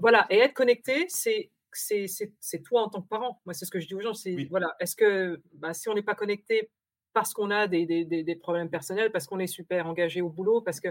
[0.00, 3.40] voilà, et être connecté, c'est c'est toi en tant que parent.
[3.44, 4.14] Moi, c'est ce que je dis aux gens.
[4.14, 6.70] C'est voilà, est-ce que bah, si on n'est pas connecté
[7.12, 10.60] parce qu'on a des, des, des, problèmes personnels, parce qu'on est super engagé au boulot,
[10.60, 10.88] parce que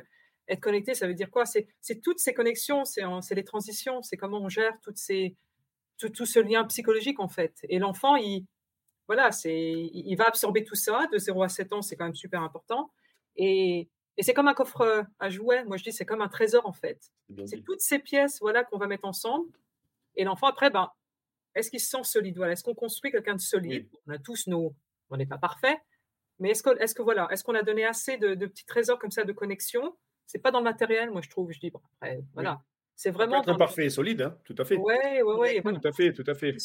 [0.48, 1.46] être connecté, ça veut dire quoi?
[1.46, 5.36] C'est toutes ces connexions, c'est les transitions, c'est comment on gère toutes ces,
[5.98, 7.56] tout, ce lien psychologique en fait.
[7.70, 8.46] Et l'enfant, il,
[9.08, 11.08] voilà, il va absorber tout ça.
[11.12, 12.92] De 0 à 7 ans, c'est quand même super important.
[13.36, 15.64] Et, et c'est comme un coffre à jouets.
[15.66, 17.12] Moi, je dis, c'est comme un trésor en fait.
[17.46, 19.52] C'est toutes ces pièces voilà, qu'on va mettre ensemble.
[20.16, 20.90] Et l'enfant, après, ben,
[21.56, 22.38] est-ce qu'il se sent solide?
[22.38, 23.88] Voilà, est-ce qu'on construit quelqu'un de solide?
[24.08, 24.76] On a tous nos,
[25.10, 25.78] on n'est pas parfait,
[26.40, 29.12] mais est-ce que, est-ce que voilà, est-ce qu'on a donné assez de, petits trésors comme
[29.12, 29.96] ça de connexion?
[30.28, 31.52] C'est pas dans le matériel, moi je trouve.
[31.52, 32.62] Je dis bon, après, voilà,
[32.96, 33.42] c'est vraiment.
[33.42, 34.76] Pas parfait et solide, hein, tout à fait.
[34.78, 35.64] Oui, oui, oui.
[35.82, 36.56] Tout à fait, tout à fait.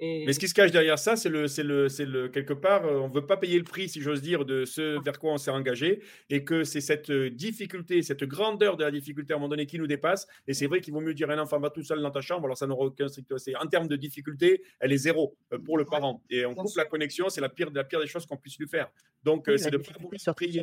[0.00, 2.86] Mais ce qui se cache derrière ça, c'est le, c'est le, c'est le quelque part,
[2.86, 5.34] euh, on ne veut pas payer le prix, si j'ose dire, de ce vers quoi
[5.34, 9.36] on s'est engagé, et que c'est cette euh, difficulté, cette grandeur de la difficulté à
[9.36, 10.26] un moment donné qui nous dépasse.
[10.46, 12.46] Et c'est vrai qu'il vaut mieux dire un enfant va tout seul dans ta chambre,
[12.46, 13.30] alors ça n'aura aucun strict.
[13.60, 16.86] En termes de difficulté, elle est zéro euh, pour le parent, et on coupe la
[16.86, 18.88] connexion, c'est la pire, la pire des choses qu'on puisse lui faire.
[19.22, 20.62] Donc c'est de pas payer.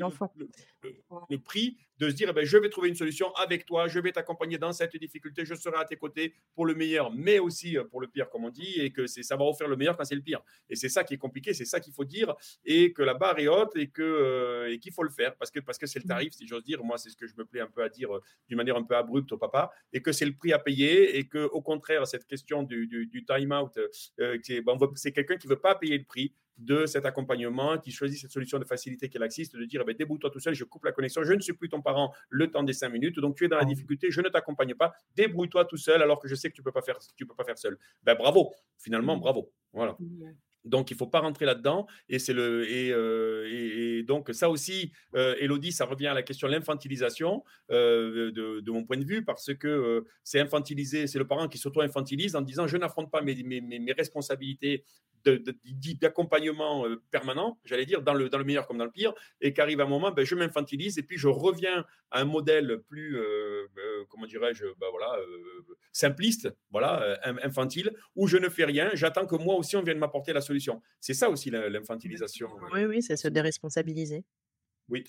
[1.29, 3.99] Le, prix de se dire, eh ben, je vais trouver une solution avec toi, je
[3.99, 7.77] vais t'accompagner dans cette difficulté, je serai à tes côtés pour le meilleur, mais aussi
[7.91, 10.15] pour le pire, comme on dit, et que c'est savoir offrir le meilleur quand c'est
[10.15, 10.41] le pire.
[10.69, 12.33] Et c'est ça qui est compliqué, c'est ça qu'il faut dire,
[12.65, 15.51] et que la barre est haute et que euh, et qu'il faut le faire parce
[15.51, 16.07] que parce que c'est le mmh.
[16.07, 16.83] tarif, si j'ose dire.
[16.83, 18.83] Moi, c'est ce que je me plais un peu à dire euh, d'une manière un
[18.83, 22.07] peu abrupte au papa, et que c'est le prix à payer, et que au contraire,
[22.07, 23.77] cette question du, du, time out,
[24.19, 24.37] euh,
[24.95, 28.59] c'est quelqu'un qui veut pas payer le prix de cet accompagnement, qui choisit cette solution
[28.59, 31.23] de facilité qui existe, de dire eh ben, débrouille-toi tout seul, je coupe la connexion,
[31.23, 33.57] je ne suis plus ton parent le temps des cinq minutes, donc tu es dans
[33.57, 33.69] la mmh.
[33.69, 36.65] difficulté, je ne t'accompagne pas, débrouille-toi tout seul alors que je sais que tu ne
[36.65, 37.77] peux, pas faire, tu peux pas faire seul.
[38.03, 39.21] Ben, bravo, finalement, mmh.
[39.21, 39.51] bravo.
[39.73, 39.97] Voilà.
[40.67, 41.87] Donc, il ne faut pas rentrer là-dedans.
[42.09, 46.23] Et, c'est le, et, euh, et, donc, ça aussi, euh, Elodie, ça revient à la
[46.23, 51.27] question de l'infantilisation, euh, de, mon point de vue, parce que c'est infantilisé, c'est le
[51.27, 54.83] parent qui s'auto-infantilise en disant Je n'affronte pas mes, mes, mes responsabilités
[55.23, 59.53] d'accompagnement euh, permanent, j'allais dire, dans le, dans le meilleur comme dans le pire, et
[59.53, 63.67] qu'arrive un moment, ben, je m'infantilise et puis je reviens à un modèle plus, euh,
[63.77, 65.17] euh, comment dirais-je, ben, voilà,
[65.91, 70.33] simpliste, voilà, infantile, où je ne fais rien, j'attends que moi aussi on vienne m'apporter
[70.33, 70.81] la solution.
[70.99, 72.49] C'est ça aussi l'infantilisation.
[72.73, 74.23] Oui, oui, c'est se déresponsabiliser.
[74.89, 75.03] Oui.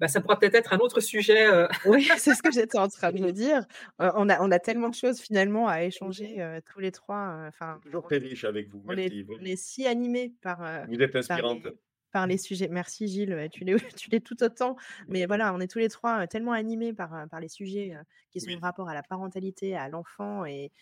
[0.00, 1.46] Bah, ça pourra peut-être être un autre sujet.
[1.46, 1.68] Euh.
[1.86, 3.66] Oui, c'est ce que j'étais en train de me dire.
[3.98, 7.44] on, a, on a tellement de choses finalement à échanger tous les trois.
[7.48, 8.82] Enfin, Toujours très riche avec vous.
[8.86, 10.86] On, est, on est, si animés par.
[10.88, 11.68] vous êtes inspirante.
[12.12, 12.68] Par les, sujets.
[12.68, 14.76] Merci Gilles, tu l'es, tu l'es tout autant.
[15.08, 17.96] Mais voilà, on est tous les trois tellement animés par, par les sujets
[18.30, 20.72] qui sont en rapport à la parentalité, à l'enfant et,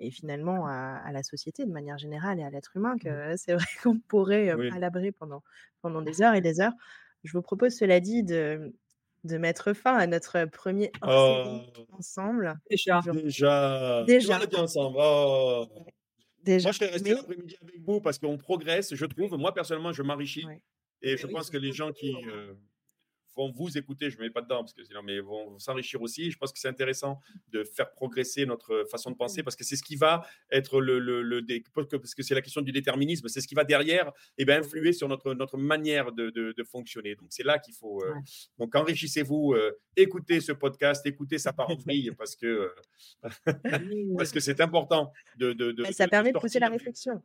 [0.00, 3.66] et finalement à, la société de manière générale et à l'être humain que c'est vrai
[3.82, 4.70] qu'on pourrait oui.
[4.70, 5.42] palabrer pendant,
[5.82, 6.74] pendant des heures et des heures.
[7.24, 8.72] Je vous propose, cela dit, de,
[9.24, 11.60] de mettre fin à notre premier oh.
[11.92, 12.58] ensemble.
[12.70, 13.00] Déjà.
[13.12, 14.04] Déjà.
[14.06, 14.40] Déjà.
[14.52, 14.96] On ensemble.
[15.00, 15.66] Oh.
[16.42, 16.68] Déjà.
[16.68, 19.36] Moi, je serais resté l'après-midi avec vous parce qu'on progresse, je trouve.
[19.36, 20.46] Moi, personnellement, je m'enrichis.
[21.02, 22.14] Et je pense que les gens qui,
[23.38, 26.30] vont vous écouter, je ne mets pas dedans, parce que sinon, mais vont s'enrichir aussi.
[26.30, 27.20] Je pense que c'est intéressant
[27.52, 30.98] de faire progresser notre façon de penser, parce que c'est ce qui va être le,
[30.98, 31.40] le,
[31.98, 34.58] parce que c'est la question du déterminisme, c'est ce qui va derrière et eh bien,
[34.58, 37.14] influer sur notre, notre manière de, de, fonctionner.
[37.14, 38.02] Donc c'est là qu'il faut.
[38.02, 38.12] Euh,
[38.58, 41.76] donc enrichissez-vous, euh, écoutez ce podcast, écoutez sa parole
[42.18, 42.70] parce que
[44.16, 45.52] parce que c'est important de.
[45.52, 47.22] de ça permet de pousser la réflexion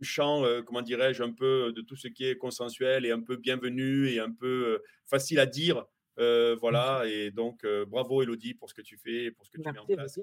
[0.00, 3.20] du champ, euh, comment dirais-je, un peu de tout ce qui est consensuel et un
[3.20, 5.84] peu bienvenu et un peu facile à dire.
[6.20, 9.68] Euh, voilà, et donc bravo Elodie pour ce que tu fais, pour ce que tu
[9.68, 10.18] mets en place.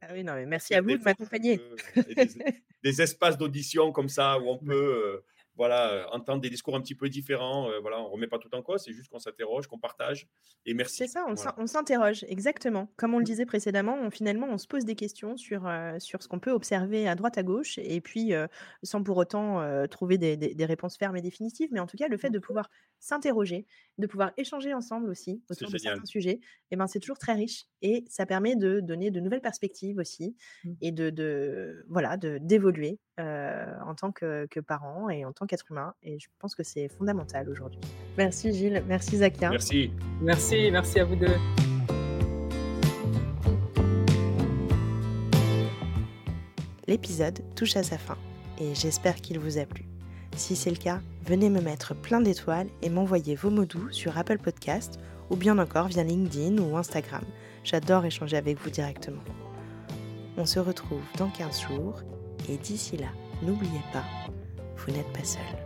[0.00, 1.60] Ah oui, non, mais merci à vous de m'accompagner.
[2.84, 5.22] des, espaces d'audition comme ça où on peut
[5.56, 7.70] voilà, euh, entendre des discours un petit peu différents.
[7.70, 10.26] Euh, voilà, on remet pas tout en cause, c'est juste qu'on s'interroge, qu'on partage.
[10.66, 10.96] Et merci.
[10.96, 12.88] C'est ça, on s'interroge, exactement.
[12.96, 13.26] Comme on le mmh.
[13.26, 16.50] disait précédemment, on, finalement, on se pose des questions sur, euh, sur ce qu'on peut
[16.50, 18.32] observer à droite, à gauche, et puis
[18.82, 22.16] sans pour autant trouver des, des, réponses fermes et définitives, mais en tout cas, le
[22.16, 23.66] fait de pouvoir s'interroger,
[23.98, 26.40] de pouvoir échanger ensemble aussi autour de certains sujets, et
[26.72, 27.64] eh ben, c'est toujours très riche.
[27.82, 30.72] Et ça permet de donner de nouvelles perspectives aussi, mmh.
[30.80, 35.94] et de, de voilà, d'évoluer en tant que, que parent et en tant qu'être humain.
[36.02, 37.80] Et je pense que c'est fondamental aujourd'hui.
[38.16, 39.50] Merci Gilles, merci Zakia.
[39.50, 39.92] Merci.
[40.20, 41.36] Merci, merci à vous deux.
[46.86, 48.18] L'épisode touche à sa fin
[48.60, 49.93] et j'espère qu'il vous a plu.
[50.36, 54.18] Si c'est le cas, venez me mettre plein d'étoiles et m'envoyer vos mots doux sur
[54.18, 54.98] Apple Podcast
[55.30, 57.22] ou bien encore via LinkedIn ou Instagram.
[57.62, 59.22] J'adore échanger avec vous directement.
[60.36, 62.02] On se retrouve dans 15 jours
[62.48, 63.08] et d'ici là,
[63.42, 64.04] n'oubliez pas,
[64.76, 65.63] vous n'êtes pas seul.